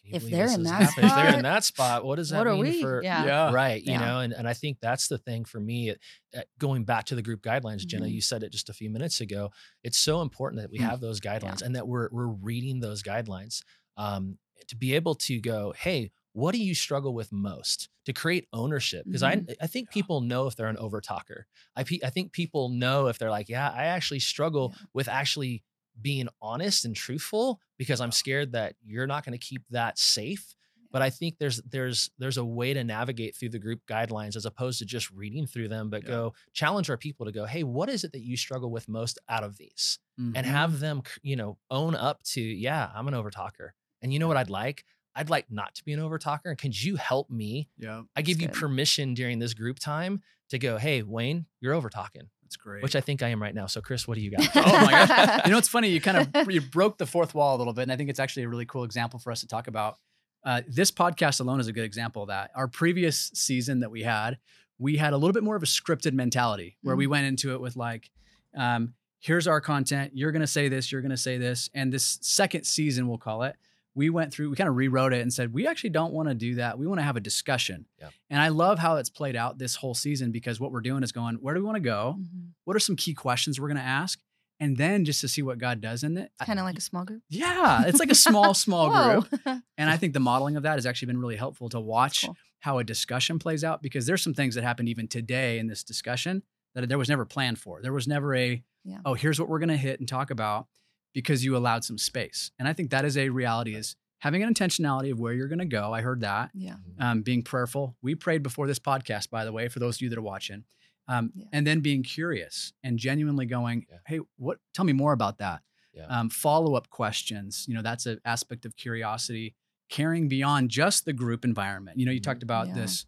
If 0.06 0.30
they're 0.30 0.46
in 0.52 0.62
is 0.62 0.68
that 0.68 0.82
happening? 0.82 0.88
if 0.90 0.96
they're 0.96 1.10
spot, 1.10 1.36
in 1.36 1.42
that 1.44 1.64
spot, 1.64 2.06
what 2.06 2.16
does 2.18 2.30
that 2.30 2.40
what 2.40 2.48
are 2.48 2.54
mean 2.54 2.62
we 2.62 2.82
for?" 2.82 3.02
yeah 3.04 3.26
Yeah. 3.26 3.54
Right, 3.54 3.82
you 3.82 3.94
Yeah. 3.94 4.00
know, 4.06 4.20
and, 4.20 4.34
and 4.34 4.48
I 4.48 4.54
think 4.54 4.80
that's 4.82 5.08
the 5.08 5.18
thing 5.18 5.46
for 5.46 5.60
me. 5.60 5.90
it- 5.90 6.00
uh, 6.36 6.42
going 6.58 6.84
back 6.84 7.06
to 7.06 7.16
the 7.16 7.22
group 7.22 7.42
guidelines, 7.42 7.86
Jenna, 7.86 8.06
Mhm. 8.08 8.14
you 8.14 8.22
said 8.22 8.44
it 8.44 8.52
just 8.52 8.70
a 8.70 8.74
few 8.74 8.90
minutes 8.90 9.22
ago. 9.22 9.52
It's 9.84 9.98
so 10.00 10.22
important 10.22 10.62
that 10.62 10.72
we 10.72 10.80
Hmm. 10.80 10.86
have 10.86 11.00
those 11.00 11.20
guidelines 11.20 11.62
and 11.62 11.76
that 11.76 11.88
we're 11.88 12.10
we're 12.12 12.28
reading 12.28 12.80
those 12.80 13.02
guidelines 13.04 13.62
um, 13.98 14.38
to 14.68 14.76
be 14.76 14.96
able 14.96 15.14
to 15.16 15.40
go, 15.40 15.74
hey, 15.78 16.12
what 16.34 16.54
do 16.54 16.58
you 16.64 16.74
struggle 16.74 17.14
with 17.14 17.32
most 17.32 17.90
to 18.06 18.14
create 18.14 18.48
ownership? 18.52 19.06
Because 19.06 19.22
I 19.24 19.44
I 19.62 19.68
think 19.68 19.88
Yeah. 19.90 19.94
people 19.94 20.22
know 20.22 20.48
if 20.48 20.56
they're 20.56 20.68
an 20.68 20.78
overtalker. 20.78 21.44
I 21.76 21.84
pe- 21.84 22.00
I 22.04 22.10
think 22.10 22.32
people 22.32 22.70
know 22.70 23.08
if 23.08 23.20
they're 23.20 23.30
like, 23.30 23.48
yeah, 23.50 23.70
I 23.70 23.86
actually 23.86 24.20
struggle 24.20 24.74
Yeah. 24.76 24.86
with 24.94 25.08
actually 25.08 25.64
being 26.02 26.28
honest 26.42 26.86
and 26.86 26.96
truthful 26.96 27.60
because 27.78 28.02
I'm 28.02 28.12
scared 28.12 28.54
that 28.54 28.76
you're 28.84 29.08
not 29.08 29.26
going 29.26 29.38
to 29.38 29.46
keep 29.46 29.64
that 29.70 29.98
safe 30.00 30.56
but 30.92 31.02
I 31.02 31.10
think 31.10 31.40
there's 31.40 31.60
there's 31.64 32.12
there's 32.20 32.38
a 32.38 32.46
way 32.46 32.72
to 32.76 32.84
navigate 32.84 33.36
through 33.36 33.50
the 33.50 33.58
group 33.58 33.82
guidelines 33.90 34.36
as 34.36 34.46
opposed 34.46 34.78
to 34.78 34.86
just 34.86 35.10
reading 35.10 35.48
through 35.48 35.68
them, 35.70 35.90
but 35.90 36.04
Yeah. 36.04 36.08
go 36.10 36.34
challenge 36.54 36.88
our 36.92 36.98
people 36.98 37.26
to 37.26 37.32
go, 37.32 37.46
hey, 37.46 37.64
what 37.64 37.90
is 37.90 38.04
it 38.04 38.12
that 38.12 38.22
you 38.22 38.38
struggle 38.38 38.70
with 38.70 38.88
most 38.88 39.18
out 39.28 39.44
of 39.44 39.58
these, 39.58 39.98
and 40.20 40.36
Mhm. 40.36 40.44
have 40.44 40.80
them 40.80 41.02
you 41.24 41.36
know 41.36 41.58
own 41.72 41.96
up 41.96 42.22
to, 42.26 42.42
yeah, 42.42 42.92
I'm 42.94 43.08
an 43.08 43.16
overtalker, 43.16 43.72
and 44.04 44.14
you 44.14 44.20
know 44.20 44.28
what 44.28 44.38
I'd 44.38 44.52
like. 44.52 44.86
I'd 45.16 45.32
like 45.32 45.50
not 45.52 45.74
to 45.76 45.84
be 45.84 45.94
an 45.94 46.00
overtalker. 46.00 46.46
And 46.46 46.60
could 46.60 46.80
you 46.80 46.96
help 46.96 47.30
me? 47.32 47.70
yeah, 47.78 48.04
I 48.16 48.22
give 48.22 48.40
you 48.40 48.48
permission 48.50 49.16
during 49.16 49.40
this 49.40 49.56
group 49.56 49.80
time 49.80 50.22
to 50.50 50.60
go, 50.60 50.78
hey, 50.78 51.02
Wayne, 51.02 51.48
you're 51.60 51.74
over 51.74 51.90
talking, 51.90 52.30
that's 52.54 52.64
great. 52.64 52.84
which 52.84 52.96
I 52.96 53.02
think 53.02 53.24
I 53.24 53.30
am 53.30 53.42
right 53.42 53.54
now. 53.54 53.66
So, 53.66 53.82
Chris, 53.82 54.08
what 54.08 54.16
do 54.16 54.22
you 54.22 54.32
got? 54.32 54.48
oh 54.56 54.86
my 54.86 54.92
gosh. 54.92 55.42
You 55.46 55.52
know, 55.52 55.58
it's 55.58 55.68
funny. 55.68 55.90
You 55.90 56.02
kind 56.02 56.18
of 56.36 56.48
you 56.52 56.62
broke 56.62 56.98
the 56.98 57.06
fourth 57.06 57.34
wall 57.34 57.56
a 57.56 57.58
little 57.58 57.74
bit, 57.74 57.84
and 57.84 57.92
I 57.92 57.96
think 57.96 58.10
it's 58.10 58.20
actually 58.20 58.44
a 58.44 58.50
really 58.50 58.66
cool 58.66 58.84
example 58.84 59.20
for 59.20 59.32
us 59.32 59.42
to 59.42 59.48
talk 59.48 59.68
about. 59.68 59.98
Uh, 60.46 60.62
this 60.68 60.92
podcast 60.92 61.40
alone 61.40 61.60
is 61.60 61.68
a 61.68 61.74
good 61.74 61.86
example 61.86 62.24
of 62.24 62.28
that. 62.28 62.52
Our 62.56 62.68
previous 62.68 63.32
season 63.34 63.80
that 63.80 63.90
we 63.92 64.04
had, 64.04 64.38
we 64.78 64.98
had 64.98 65.14
a 65.14 65.18
little 65.18 65.32
bit 65.34 65.44
more 65.44 65.56
of 65.56 65.64
a 65.64 65.68
scripted 65.68 66.14
mentality 66.14 66.78
where 66.82 66.96
we 66.98 67.08
went 67.08 67.26
into 67.26 67.54
it 67.54 67.62
with 67.62 67.78
like, 67.78 68.10
um, 68.56 68.94
here's 69.20 69.48
our 69.48 69.62
content. 69.62 70.12
You're 70.14 70.34
going 70.34 70.42
to 70.42 70.48
say 70.48 70.68
this. 70.68 70.92
You're 70.92 71.02
going 71.02 71.12
to 71.12 71.18
say 71.18 71.38
this. 71.38 71.70
And 71.74 71.94
this 71.94 72.20
second 72.22 72.66
season, 72.66 73.08
we'll 73.08 73.18
call 73.18 73.44
it. 73.44 73.56
We 73.96 74.10
went 74.10 74.34
through. 74.34 74.50
We 74.50 74.56
kind 74.56 74.70
of 74.70 74.76
rewrote 74.76 75.14
it 75.14 75.22
and 75.22 75.32
said 75.32 75.54
we 75.54 75.68
actually 75.68 75.92
don't 75.92 76.14
want 76.14 76.30
to 76.30 76.36
do 76.36 76.56
that. 76.56 76.78
We 76.80 76.88
want 76.88 77.00
to 77.00 77.04
have 77.04 77.16
a 77.16 77.20
discussion. 77.22 77.86
Yeah. 78.00 78.10
And 78.30 78.42
I 78.42 78.48
love 78.50 78.80
how 78.80 78.96
it's 78.98 79.10
played 79.10 79.36
out 79.36 79.58
this 79.60 79.76
whole 79.76 79.94
season 79.94 80.32
because 80.32 80.60
what 80.60 80.72
we're 80.72 80.82
doing 80.82 81.04
is 81.04 81.12
going. 81.12 81.36
Where 81.36 81.54
do 81.54 81.60
we 81.62 81.66
want 81.66 81.76
to 81.76 81.82
go? 81.82 82.16
Mhm. 82.20 82.52
what 82.66 82.76
are 82.76 82.80
some 82.80 82.96
key 82.96 83.14
questions 83.14 83.60
we're 83.60 83.68
going 83.68 83.78
to 83.78 83.84
ask 83.84 84.20
and 84.60 84.78
then 84.78 85.04
just 85.04 85.20
to 85.22 85.28
see 85.28 85.42
what 85.42 85.58
god 85.58 85.82
does 85.82 86.04
in 86.04 86.16
it 86.18 86.32
kind 86.46 86.60
of 86.60 86.66
like 86.66 86.78
a 86.78 86.82
small 86.82 87.04
group 87.04 87.22
yeah 87.28 87.84
it's 87.88 88.00
like 88.00 88.12
a 88.12 88.16
small 88.16 88.54
small 88.66 88.90
group 88.90 89.28
and 89.78 89.90
i 89.90 89.98
think 89.98 90.14
the 90.14 90.20
modeling 90.20 90.56
of 90.56 90.64
that 90.64 90.76
has 90.76 90.86
actually 90.86 91.08
been 91.08 91.18
really 91.20 91.36
helpful 91.36 91.68
to 91.70 91.80
watch 91.80 92.24
Cool. 92.24 92.38
how 92.60 92.78
a 92.78 92.84
discussion 92.84 93.40
plays 93.40 93.64
out 93.64 93.82
because 93.82 94.06
there's 94.06 94.22
some 94.22 94.34
things 94.36 94.54
that 94.56 94.64
happened 94.64 94.88
even 94.90 95.08
today 95.08 95.58
in 95.60 95.68
this 95.68 95.84
discussion 95.84 96.44
that 96.76 96.88
there 96.88 96.98
was 97.00 97.10
never 97.10 97.26
planned 97.26 97.58
for 97.60 97.82
there 97.82 97.92
was 97.92 98.08
never 98.08 98.34
a 98.36 98.64
Yeah. 98.86 99.00
oh 99.06 99.16
here's 99.16 99.40
what 99.40 99.50
we're 99.50 99.60
going 99.60 99.70
to 99.70 99.78
hit 99.78 100.00
and 100.00 100.08
talk 100.08 100.30
about 100.32 100.68
because 101.14 101.44
you 101.46 101.56
allowed 101.56 101.84
some 101.84 101.98
space 101.98 102.52
and 102.60 102.68
i 102.68 102.74
think 102.74 102.90
that 102.92 103.06
is 103.06 103.18
a 103.18 103.30
reality 103.30 103.76
is 103.76 103.96
having 104.20 104.42
an 104.44 104.54
intentionality 104.54 105.12
of 105.12 105.20
where 105.20 105.34
you're 105.34 105.48
going 105.48 105.60
to 105.60 105.66
go 105.66 105.94
i 105.94 106.02
heard 106.02 106.22
that 106.22 106.50
yeah 106.54 106.76
um, 107.00 107.22
being 107.22 107.42
prayerful. 107.44 107.96
We 108.02 108.16
prayed 108.16 108.44
before 108.44 108.68
this 108.68 108.80
podcast, 108.80 109.30
by 109.30 109.44
the 109.46 109.52
way, 109.52 109.68
for 109.68 109.80
those 109.80 109.98
of 109.98 110.02
you 110.02 110.10
that 110.10 110.18
are 110.18 110.22
watching. 110.22 110.64
Um, 111.08 111.32
Yeah. 111.36 111.46
And 111.52 111.68
then 111.68 111.82
being 111.82 112.02
curious 112.04 112.72
and 112.84 112.98
genuinely 112.98 113.46
going, 113.46 113.86
Yeah. 113.90 113.98
hey, 114.08 114.20
what? 114.38 114.60
Tell 114.74 114.86
me 114.86 114.94
more 114.94 115.12
about 115.12 115.40
that. 115.40 115.62
Yeah. 115.94 116.06
Um, 116.06 116.30
Follow 116.30 116.76
up 116.76 116.90
questions. 116.90 117.66
You 117.68 117.74
know, 117.74 117.82
that's 117.82 118.06
an 118.06 118.22
aspect 118.24 118.64
of 118.66 118.78
curiosity, 118.78 119.56
caring 119.90 120.30
beyond 120.30 120.70
just 120.70 121.04
the 121.04 121.12
group 121.14 121.44
environment. 121.44 121.98
You 122.00 122.06
know, 122.06 122.14
you 122.14 122.22
Mhm. 122.22 122.24
talked 122.24 122.44
about 122.44 122.68
Yeah. 122.70 122.76
this 122.76 123.06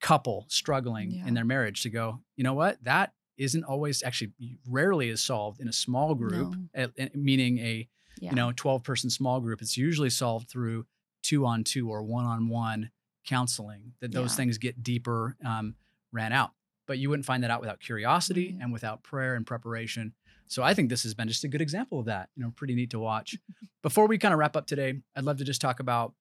couple 0.00 0.46
struggling 0.48 1.10
Yeah. 1.12 1.26
in 1.28 1.34
their 1.34 1.44
marriage 1.44 1.82
to 1.82 1.90
go, 1.90 2.22
you 2.36 2.42
know 2.44 2.54
what? 2.54 2.82
That 2.82 3.12
isn't 3.38 3.64
always 3.64 4.02
actually 4.02 4.32
rarely 4.68 5.08
is 5.08 5.22
solved 5.22 5.60
in 5.60 5.68
a 5.68 5.72
small 5.72 6.14
group, 6.14 6.54
No. 6.74 6.84
uh, 6.84 7.02
uh, 7.02 7.06
meaning 7.14 7.58
a 7.58 7.88
yeah 8.20 8.30
you 8.30 8.36
know 8.36 8.52
12 8.56 8.82
person 8.82 9.08
small 9.10 9.40
group 9.40 9.62
it's 9.62 9.76
usually 9.76 10.10
solved 10.10 10.48
through 10.50 10.84
two 11.22 11.46
on 11.46 11.62
two 11.62 11.88
or 11.88 12.02
one 12.02 12.24
on 12.24 12.48
one 12.48 12.90
counseling 13.24 13.92
that 14.00 14.10
those 14.12 14.32
Yeah. 14.32 14.36
things 14.38 14.58
get 14.58 14.82
deeper 14.82 15.36
um, 15.44 15.76
ran 16.12 16.32
out 16.32 16.50
but 16.86 16.98
you 16.98 17.08
wouldn't 17.10 17.26
find 17.26 17.44
that 17.44 17.50
out 17.52 17.60
without 17.60 17.78
curiosity 17.78 18.52
Right. 18.52 18.62
and 18.62 18.72
without 18.72 19.02
prayer 19.04 19.34
and 19.36 19.46
preparation 19.46 20.14
so 20.46 20.62
i 20.64 20.74
think 20.74 20.88
this 20.88 21.04
has 21.04 21.14
been 21.14 21.28
just 21.28 21.44
a 21.44 21.48
good 21.48 21.60
example 21.60 22.00
of 22.00 22.06
that 22.06 22.28
you 22.34 22.42
know 22.42 22.52
pretty 22.56 22.74
neat 22.74 22.90
to 22.90 22.98
watch 22.98 23.36
before 23.82 24.08
we 24.08 24.18
kind 24.18 24.32
of 24.34 24.40
wrap 24.40 24.56
up 24.56 24.66
today 24.66 24.94
i'd 25.14 25.22
love 25.24 25.36
to 25.38 25.44
just 25.44 25.60
talk 25.60 25.78
about 25.78 26.12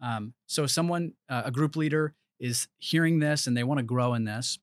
um, 0.00 0.34
so 0.46 0.66
someone 0.66 1.12
uh, 1.28 1.42
a 1.44 1.50
group 1.52 1.76
leader 1.76 2.14
is 2.40 2.66
hearing 2.78 3.20
this 3.20 3.46
and 3.46 3.56
they 3.56 3.62
want 3.64 3.78
to 3.78 3.84
grow 3.84 4.14
in 4.14 4.24
this 4.24 4.58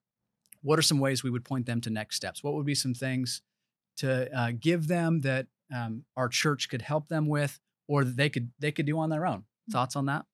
what 0.62 0.78
are 0.78 0.84
some 0.84 1.00
ways 1.00 1.24
we 1.24 1.30
would 1.30 1.46
point 1.46 1.66
them 1.66 1.82
to 1.82 1.90
next 1.90 2.16
steps 2.16 2.44
what 2.44 2.54
would 2.54 2.66
be 2.66 2.76
some 2.76 2.94
things 2.94 3.42
to 3.98 4.34
uh, 4.38 4.52
give 4.60 4.88
them 4.88 5.22
that 5.22 5.48
um, 5.74 6.04
our 6.16 6.28
church 6.28 6.70
could 6.70 6.82
help 6.82 7.08
them 7.08 7.28
with 7.28 7.60
or 7.88 8.04
that 8.04 8.18
they 8.18 8.30
could 8.30 8.52
they 8.60 8.72
could 8.72 8.86
do 8.86 8.98
on 9.00 9.10
their 9.10 9.26
own 9.26 9.44
thoughts 9.70 9.96
on 9.96 10.06
that 10.06 10.26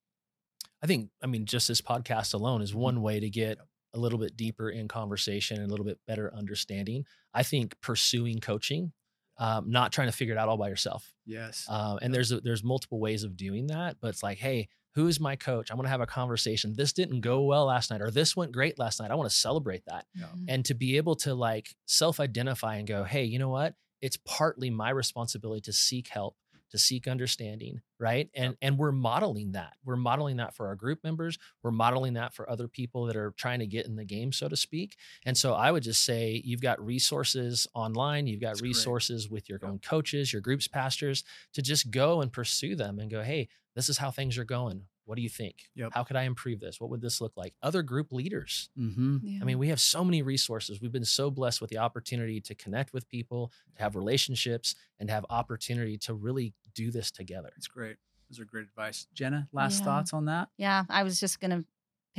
I 0.81 0.87
think, 0.87 1.09
I 1.23 1.27
mean, 1.27 1.45
just 1.45 1.67
this 1.67 1.81
podcast 1.81 2.33
alone 2.33 2.61
is 2.61 2.73
one 2.73 3.01
way 3.01 3.19
to 3.19 3.29
get 3.29 3.57
a 3.93 3.99
little 3.99 4.19
bit 4.19 4.37
deeper 4.37 4.69
in 4.69 4.87
conversation 4.87 5.57
and 5.57 5.67
a 5.67 5.69
little 5.69 5.85
bit 5.85 5.99
better 6.05 6.31
understanding. 6.33 7.05
I 7.33 7.43
think 7.43 7.79
pursuing 7.81 8.39
coaching 8.39 8.91
um, 9.39 9.69
not 9.69 9.91
trying 9.91 10.07
to 10.07 10.15
figure 10.15 10.33
it 10.33 10.37
out 10.37 10.49
all 10.49 10.57
by 10.57 10.69
yourself. 10.69 11.13
Yes. 11.25 11.65
Um, 11.69 11.99
and 12.01 12.13
there's 12.13 12.31
a, 12.31 12.41
there's 12.41 12.63
multiple 12.63 12.99
ways 12.99 13.23
of 13.23 13.37
doing 13.37 13.67
that, 13.67 13.97
but 14.01 14.09
it's 14.09 14.23
like, 14.23 14.39
hey, 14.39 14.67
who 14.97 15.07
is 15.07 15.19
my 15.19 15.35
coach? 15.35 15.69
I 15.69 15.75
want 15.75 15.85
to 15.85 15.91
have 15.91 16.01
a 16.01 16.07
conversation. 16.07 16.73
This 16.75 16.91
didn't 16.91 17.21
go 17.21 17.43
well 17.43 17.65
last 17.65 17.91
night, 17.91 18.01
or 18.01 18.09
this 18.09 18.35
went 18.35 18.51
great 18.51 18.79
last 18.79 18.99
night. 18.99 19.11
I 19.11 19.15
want 19.15 19.29
to 19.29 19.35
celebrate 19.35 19.83
that, 19.85 20.07
Mhm. 20.17 20.45
and 20.47 20.65
to 20.65 20.73
be 20.73 20.97
able 20.97 21.15
to 21.17 21.35
like 21.35 21.75
self-identify 21.85 22.77
and 22.77 22.87
go, 22.87 23.03
hey, 23.03 23.23
you 23.23 23.37
know 23.37 23.49
what? 23.49 23.75
It's 24.01 24.17
partly 24.25 24.69
my 24.71 24.89
responsibility 24.89 25.61
to 25.61 25.73
seek 25.73 26.07
help, 26.07 26.35
to 26.71 26.77
seek 26.77 27.07
understanding, 27.07 27.81
right? 27.99 28.29
And 28.35 28.55
and 28.61 28.77
we're 28.77 28.91
modeling 28.91 29.53
that. 29.53 29.73
We're 29.85 29.95
modeling 29.95 30.37
that 30.37 30.55
for 30.55 30.67
our 30.67 30.75
group 30.75 31.03
members. 31.03 31.37
We're 31.63 31.71
modeling 31.71 32.13
that 32.13 32.33
for 32.33 32.49
other 32.49 32.67
people 32.67 33.05
that 33.05 33.15
are 33.15 33.31
trying 33.37 33.59
to 33.59 33.67
get 33.67 33.85
in 33.85 33.95
the 33.95 34.05
game, 34.05 34.31
so 34.31 34.47
to 34.49 34.55
speak. 34.55 34.97
And 35.25 35.37
so 35.37 35.53
I 35.53 35.71
would 35.71 35.83
just 35.83 36.03
say 36.03 36.41
you've 36.43 36.61
got 36.61 36.83
resources 36.85 37.67
online, 37.73 38.27
you've 38.27 38.41
got 38.41 38.49
That's 38.49 38.61
great. 38.61 38.69
resources 38.69 39.29
with 39.29 39.49
your 39.49 39.59
Yep. 39.61 39.69
own 39.71 39.79
coaches, 39.79 40.33
your 40.33 40.41
groups 40.41 40.67
pastors 40.67 41.23
to 41.53 41.61
just 41.61 41.89
go 41.91 42.21
and 42.21 42.31
pursue 42.31 42.75
them 42.75 42.99
and 42.99 43.09
go, 43.09 43.23
hey, 43.23 43.47
this 43.75 43.89
is 43.89 43.97
how 43.97 44.11
things 44.11 44.37
are 44.37 44.43
going. 44.43 44.85
What 45.07 45.15
do 45.15 45.21
you 45.21 45.29
think? 45.29 45.55
Yep. 45.75 45.91
How 45.93 46.03
could 46.03 46.15
I 46.17 46.23
improve 46.23 46.59
this? 46.59 46.79
What 46.81 46.89
would 46.89 47.01
this 47.01 47.21
look 47.21 47.35
like? 47.37 47.53
Other 47.63 47.81
group 47.81 48.11
leaders. 48.11 48.69
mm-hmm. 48.77 49.17
Yeah. 49.23 49.39
I 49.41 49.45
mean, 49.45 49.57
we 49.57 49.69
have 49.69 49.79
so 49.79 50.03
many 50.03 50.21
resources. 50.21 50.81
We've 50.81 50.91
been 50.91 51.05
so 51.05 51.31
blessed 51.31 51.61
with 51.61 51.69
the 51.69 51.77
opportunity 51.77 52.41
to 52.41 52.53
connect 52.53 52.93
with 52.93 53.07
people, 53.07 53.51
to 53.77 53.81
have 53.83 53.95
relationships, 53.95 54.75
and 54.99 55.09
have 55.09 55.25
opportunity 55.29 55.97
to 55.99 56.13
really 56.13 56.53
do 56.75 56.91
this 56.91 57.09
together. 57.09 57.51
It's 57.57 57.67
great. 57.67 57.95
Those 58.29 58.39
are 58.41 58.45
great 58.45 58.65
advice. 58.65 59.07
Jenna, 59.13 59.47
last 59.53 59.79
Yeah. 59.79 59.85
thoughts 59.85 60.11
on 60.13 60.25
that? 60.25 60.49
Yeah, 60.57 60.83
I 60.89 61.03
was 61.03 61.19
just 61.19 61.39
going 61.39 61.51
to 61.51 61.65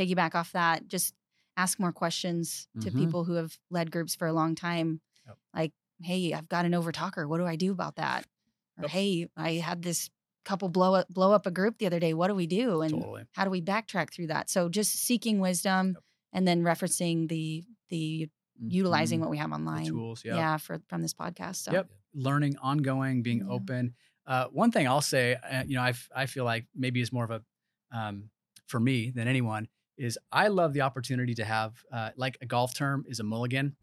piggyback 0.02 0.34
off 0.34 0.52
that. 0.52 0.88
Just 0.88 1.14
ask 1.58 1.78
more 1.78 1.92
questions 1.92 2.68
to 2.80 2.90
Mhm. 2.90 2.96
people 2.98 3.24
who 3.24 3.34
have 3.34 3.58
led 3.68 3.90
groups 3.90 4.14
for 4.14 4.26
a 4.26 4.32
long 4.32 4.54
time. 4.54 5.00
Yep. 5.26 5.38
Like, 5.54 5.72
hey, 6.00 6.32
I've 6.32 6.48
got 6.48 6.64
an 6.64 6.72
overtalker. 6.72 7.28
What 7.28 7.36
do 7.38 7.44
I 7.44 7.56
do 7.56 7.72
about 7.72 7.96
that? 7.96 8.26
Or 8.78 8.82
Yep. 8.84 8.90
hey, 8.92 9.28
I 9.36 9.50
had 9.54 9.82
this 9.82 10.08
couple 10.48 10.68
blow 10.68 10.94
up 10.94 11.08
blow 11.08 11.32
up 11.32 11.46
a 11.46 11.50
group 11.50 11.78
the 11.78 11.86
other 11.86 12.00
day. 12.00 12.14
What 12.14 12.28
do 12.28 12.34
we 12.34 12.46
do? 12.46 12.80
And 12.82 12.92
Totally. 12.92 13.24
how 13.32 13.44
do 13.44 13.50
we 13.50 13.60
backtrack 13.62 14.12
through 14.12 14.28
that? 14.28 14.48
So 14.50 14.68
just 14.68 14.92
seeking 14.92 15.40
wisdom 15.40 15.88
Yep. 15.88 16.02
and 16.32 16.48
then 16.48 16.62
referencing 16.62 17.28
the 17.28 17.64
the 17.90 18.28
utilizing 18.60 19.18
Mhm. 19.18 19.22
what 19.22 19.30
we 19.30 19.38
have 19.38 19.50
the 19.50 19.56
online. 19.56 19.86
tools. 19.86 20.24
Yeah. 20.24 20.36
Yeah, 20.36 20.56
for 20.56 20.80
from 20.88 21.02
this 21.02 21.14
podcast. 21.14 21.56
So 21.56 21.72
Yep. 21.72 21.90
Learning, 22.14 22.56
ongoing, 22.58 23.22
being 23.22 23.38
Yeah. 23.40 23.48
open. 23.56 23.94
Uh, 24.26 24.46
one 24.48 24.70
thing 24.72 24.86
I'll 24.88 25.00
say, 25.16 25.34
uh, 25.36 25.64
you 25.66 25.76
know, 25.76 25.82
I, 25.82 25.92
I 26.14 26.26
feel 26.26 26.44
like 26.44 26.66
maybe 26.74 27.00
is 27.00 27.12
more 27.12 27.24
of 27.24 27.30
a, 27.30 27.42
um, 27.96 28.30
for 28.66 28.80
me 28.80 29.10
than 29.10 29.28
anyone 29.28 29.68
is 29.96 30.18
I 30.32 30.48
love 30.48 30.72
the 30.74 30.80
opportunity 30.82 31.34
to 31.36 31.44
have, 31.44 31.82
uh, 31.92 32.10
like 32.16 32.36
a 32.40 32.46
golf 32.46 32.74
term 32.74 33.04
is 33.08 33.20
a 33.20 33.24
mulligan, 33.24 33.76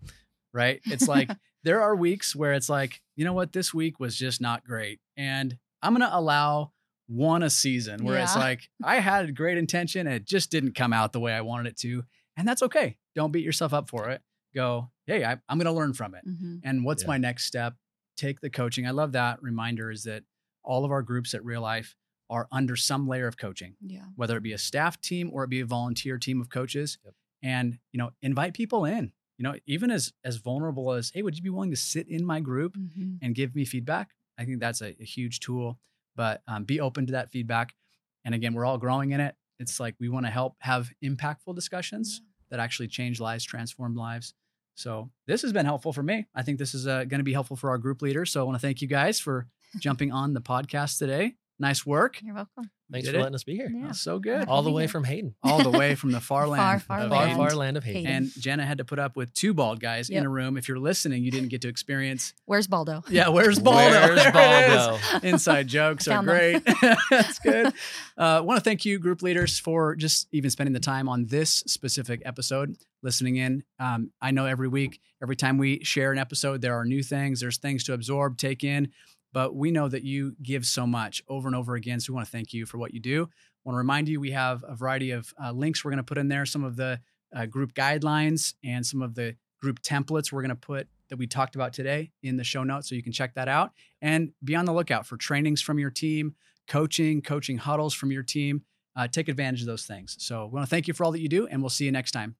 right? 0.53 0.81
It's 0.85 1.07
like 1.07 1.29
there 1.63 1.81
are 1.81 1.95
weeks 1.95 2.35
where 2.35 2.53
it's 2.53 2.69
like, 2.69 3.01
you 3.15 3.23
know 3.25 3.33
what, 3.33 3.53
this 3.53 3.73
week 3.73 3.99
was 3.99 4.15
just 4.17 4.39
not 4.41 4.63
great. 4.65 4.99
And 5.17 5.57
I'm 5.85 5.93
going 5.95 6.09
to 6.09 6.17
allow 6.17 6.71
one 7.07 7.43
a 7.43 7.49
season 7.49 8.03
where 8.03 8.19
it's 8.21 8.35
like, 8.35 8.67
I 8.83 8.99
had 8.99 9.35
great 9.35 9.57
intention 9.57 10.07
and 10.07 10.15
it 10.15 10.25
just 10.25 10.49
didn't 10.49 10.73
come 10.73 10.91
out 10.93 11.13
the 11.13 11.19
way 11.19 11.33
I 11.33 11.41
wanted 11.41 11.67
it 11.69 11.77
to. 11.79 12.03
And 12.37 12.47
that's 12.47 12.63
okay. 12.63 12.97
Don't 13.13 13.31
beat 13.31 13.45
yourself 13.45 13.73
up 13.73 13.89
for 13.89 14.09
it. 14.09 14.21
Go, 14.55 14.89
hey, 15.05 15.23
I, 15.23 15.33
I'm 15.47 15.57
going 15.59 15.65
to 15.65 15.71
learn 15.71 15.93
from 15.93 16.15
it. 16.15 16.25
mhm. 16.27 16.61
And 16.63 16.83
what's 16.83 17.03
Yeah. 17.03 17.07
my 17.09 17.17
next 17.17 17.45
step? 17.45 17.75
Take 18.17 18.39
the 18.41 18.49
coaching. 18.49 18.87
I 18.87 18.91
love 18.91 19.11
that 19.11 19.41
reminder 19.43 19.91
is 19.91 20.03
that 20.05 20.23
all 20.63 20.83
of 20.85 20.91
our 20.91 21.03
groups 21.03 21.33
at 21.33 21.45
Real 21.45 21.61
Life 21.61 21.95
are 22.29 22.47
under 22.51 22.75
some 22.75 23.07
layer 23.07 23.27
of 23.27 23.37
coaching, 23.37 23.75
yeah. 23.85 24.05
whether 24.15 24.35
it 24.37 24.41
be 24.41 24.53
a 24.53 24.57
staff 24.57 24.99
team 24.99 25.29
or 25.31 25.43
it 25.43 25.49
be 25.49 25.59
a 25.59 25.65
volunteer 25.65 26.17
team 26.17 26.41
of 26.41 26.49
coaches. 26.49 26.97
Yep. 27.05 27.13
And, 27.43 27.77
you 27.91 27.99
know, 27.99 28.11
invite 28.23 28.55
people 28.55 28.83
in. 28.85 29.11
You 29.37 29.43
know, 29.43 29.55
even 29.67 29.91
as 29.91 30.13
as 30.23 30.37
vulnerable 30.37 30.93
as, 30.93 31.11
hey, 31.13 31.21
would 31.21 31.35
you 31.35 31.43
be 31.43 31.49
willing 31.49 31.69
to 31.71 31.75
sit 31.75 32.07
in 32.07 32.25
my 32.25 32.39
group 32.39 32.75
Mhm. 32.77 33.19
and 33.21 33.35
give 33.35 33.53
me 33.53 33.65
feedback? 33.65 34.14
I 34.37 34.45
think 34.45 34.59
that's 34.59 34.81
a, 34.81 34.95
a 34.99 35.05
huge 35.05 35.39
tool. 35.39 35.79
But 36.15 36.41
um, 36.47 36.63
be 36.63 36.79
open 36.79 37.05
to 37.07 37.11
that 37.13 37.31
feedback. 37.31 37.75
And 38.23 38.33
again, 38.33 38.53
we're 38.53 38.65
all 38.65 38.77
growing 38.77 39.11
in 39.11 39.19
it. 39.19 39.35
It's 39.59 39.79
like 39.79 39.95
we 39.99 40.09
want 40.09 40.25
to 40.25 40.31
help 40.31 40.55
have 40.59 40.89
impactful 41.03 41.55
discussions 41.55 42.21
that 42.49 42.59
actually 42.59 42.87
change 42.87 43.19
lives, 43.19 43.43
transform 43.43 43.95
lives. 43.95 44.33
So 44.75 45.09
this 45.27 45.41
has 45.41 45.53
been 45.53 45.65
helpful 45.65 45.93
for 45.93 46.03
me. 46.03 46.25
I 46.35 46.41
think 46.41 46.59
this 46.59 46.73
is 46.73 46.87
uh, 46.87 47.05
going 47.05 47.19
to 47.19 47.23
be 47.23 47.33
helpful 47.33 47.55
for 47.55 47.69
our 47.69 47.77
group 47.77 48.01
leaders. 48.01 48.31
So 48.31 48.41
I 48.41 48.43
want 48.43 48.55
to 48.55 48.65
thank 48.65 48.81
you 48.81 48.87
guys 48.87 49.19
for 49.19 49.47
jumping 49.79 50.11
on 50.11 50.33
the 50.33 50.41
podcast 50.41 50.99
today. 50.99 51.35
Nice 51.59 51.85
work. 51.85 52.21
You're 52.21 52.35
welcome. 52.35 52.74
Thanks 52.91 53.09
for 53.09 53.15
it. 53.15 53.19
letting 53.19 53.33
us 53.35 53.43
be 53.43 53.55
here. 53.55 53.69
Yeah. 53.73 53.91
So 53.93 54.19
good. 54.19 54.47
All 54.47 54.61
the 54.61 54.71
way 54.71 54.83
here. 54.83 54.89
from 54.89 55.03
Hayden. 55.05 55.33
All 55.43 55.63
the 55.63 55.71
way 55.71 55.95
from 55.95 56.11
the 56.11 56.21
far 56.21 56.47
land. 56.47 56.83
far 56.83 56.99
of 57.01 57.09
Far, 57.09 57.19
land. 57.19 57.37
far 57.37 57.55
land 57.55 57.77
of 57.77 57.83
Hayden. 57.83 58.05
Hayden. 58.05 58.15
And 58.15 58.31
Jenna 58.39 58.65
had 58.65 58.77
to 58.77 58.85
put 58.85 58.99
up 58.99 59.15
with 59.15 59.33
two 59.33 59.53
bald 59.55 59.79
guys 59.79 60.09
in 60.09 60.23
a 60.23 60.29
room. 60.29 60.55
If 60.55 60.67
you're 60.67 60.77
listening, 60.79 61.23
you 61.23 61.31
didn't 61.31 61.49
get 61.49 61.61
to 61.61 61.67
experience. 61.67 62.33
Where's 62.45 62.67
Baldo? 62.67 63.03
Yeah, 63.09 63.29
where's 63.29 63.57
Baldo? 63.59 63.79
Where's 63.89 64.23
There 64.33 64.69
it 64.69 64.71
is. 64.71 64.85
Baldo? 64.85 65.27
Inside 65.27 65.67
jokes 65.67 66.07
are 66.07 66.21
great. 66.23 66.61
That's 67.09 67.39
good. 67.39 67.73
I 68.17 68.37
uh, 68.37 68.43
want 68.43 68.57
to 68.59 68.63
thank 68.63 68.85
you, 68.85 68.99
group 68.99 69.21
leaders, 69.23 69.59
for 69.59 69.95
just 69.95 70.27
even 70.31 70.49
spending 70.51 70.73
the 70.73 70.79
time 70.79 71.09
on 71.09 71.25
this 71.25 71.63
specific 71.67 72.21
episode, 72.25 72.75
listening 73.01 73.37
in. 73.37 73.63
Um, 73.79 74.11
I 74.21 74.31
know 74.31 74.45
every 74.45 74.67
week, 74.67 74.99
every 75.23 75.35
time 75.35 75.57
we 75.57 75.83
share 75.83 76.11
an 76.11 76.19
episode, 76.19 76.61
there 76.61 76.75
are 76.75 76.85
new 76.85 77.01
things, 77.03 77.39
there's 77.39 77.57
things 77.57 77.83
to 77.85 77.93
absorb, 77.93 78.37
take 78.37 78.63
in, 78.63 78.91
but 79.35 79.53
we 79.53 79.69
know 79.69 79.89
that 79.89 80.03
you 80.03 80.33
give 80.41 80.65
so 80.65 80.87
much 80.87 81.21
over 81.27 81.45
and 81.45 81.57
over 81.57 81.75
again. 81.75 81.99
So 81.99 82.13
we 82.13 82.15
want 82.15 82.25
to 82.25 82.31
thank 82.31 82.53
you 82.53 82.65
for 82.65 82.77
what 82.77 82.93
you 82.93 83.01
do. 83.01 83.23
I 83.23 83.59
want 83.65 83.73
to 83.73 83.79
remind 83.79 84.07
you 84.07 84.21
we 84.21 84.31
have 84.31 84.63
a 84.65 84.75
variety 84.75 85.11
of 85.11 85.33
uh, 85.43 85.51
links 85.51 85.83
we're 85.83 85.91
going 85.91 85.97
to 85.97 86.05
put 86.05 86.17
in 86.17 86.29
there, 86.29 86.45
some 86.45 86.63
of 86.63 86.77
the 86.77 87.01
uh, 87.35 87.45
group 87.45 87.73
guidelines 87.73 88.53
and 88.63 88.85
some 88.85 89.01
of 89.01 89.13
the 89.13 89.35
group 89.59 89.81
templates 89.81 90.31
we're 90.31 90.41
going 90.41 90.51
to 90.51 90.55
put 90.55 90.87
that 91.09 91.17
we 91.17 91.27
talked 91.27 91.55
about 91.55 91.73
today 91.73 92.11
in 92.23 92.37
the 92.37 92.45
show 92.45 92.63
notes. 92.63 92.87
So 92.87 92.95
you 92.95 93.03
can 93.03 93.11
check 93.11 93.33
that 93.33 93.49
out 93.49 93.71
and 94.01 94.31
be 94.41 94.55
on 94.55 94.63
the 94.63 94.73
lookout 94.73 95.05
for 95.05 95.17
trainings 95.17 95.61
from 95.61 95.79
your 95.79 95.91
team, 95.91 96.35
coaching, 96.69 97.21
coaching 97.21 97.57
huddles 97.57 97.93
from 97.93 98.13
your 98.13 98.23
team. 98.23 98.63
Uh, 98.95 99.05
take 99.05 99.27
advantage 99.27 99.59
of 99.59 99.67
those 99.67 99.85
things. 99.85 100.15
So 100.17 100.45
we 100.45 100.53
want 100.53 100.65
to 100.65 100.69
thank 100.69 100.87
you 100.87 100.93
for 100.93 101.03
all 101.03 101.11
that 101.11 101.19
you 101.19 101.27
do, 101.27 101.45
and 101.47 101.61
we'll 101.61 101.69
see 101.69 101.83
you 101.83 101.91
next 101.91 102.11
time. 102.11 102.37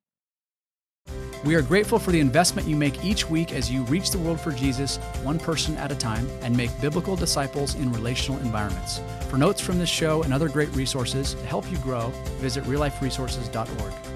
We 1.46 1.54
are 1.54 1.62
grateful 1.62 2.00
for 2.00 2.12
the 2.12 2.20
investment 2.20 2.68
you 2.68 2.76
make 2.76 3.06
each 3.06 3.30
week 3.30 3.54
as 3.54 3.72
you 3.72 3.84
reach 3.84 4.10
the 4.10 4.18
world 4.18 4.42
for 4.42 4.52
Jesus, 4.52 4.98
one 5.22 5.38
person 5.38 5.78
at 5.78 5.92
a 5.92 5.96
time, 5.96 6.28
and 6.42 6.58
make 6.58 6.72
biblical 6.82 7.16
disciples 7.16 7.76
in 7.76 7.92
relational 7.92 8.42
environments. 8.42 9.00
For 9.30 9.38
notes 9.38 9.62
from 9.62 9.78
this 9.78 9.88
show 9.88 10.24
and 10.24 10.34
other 10.34 10.50
great 10.50 10.76
resources 10.76 11.36
to 11.36 11.46
help 11.46 11.70
you 11.72 11.78
grow, 11.78 12.10
visit 12.40 12.64
realliferesources.org. 12.64 14.15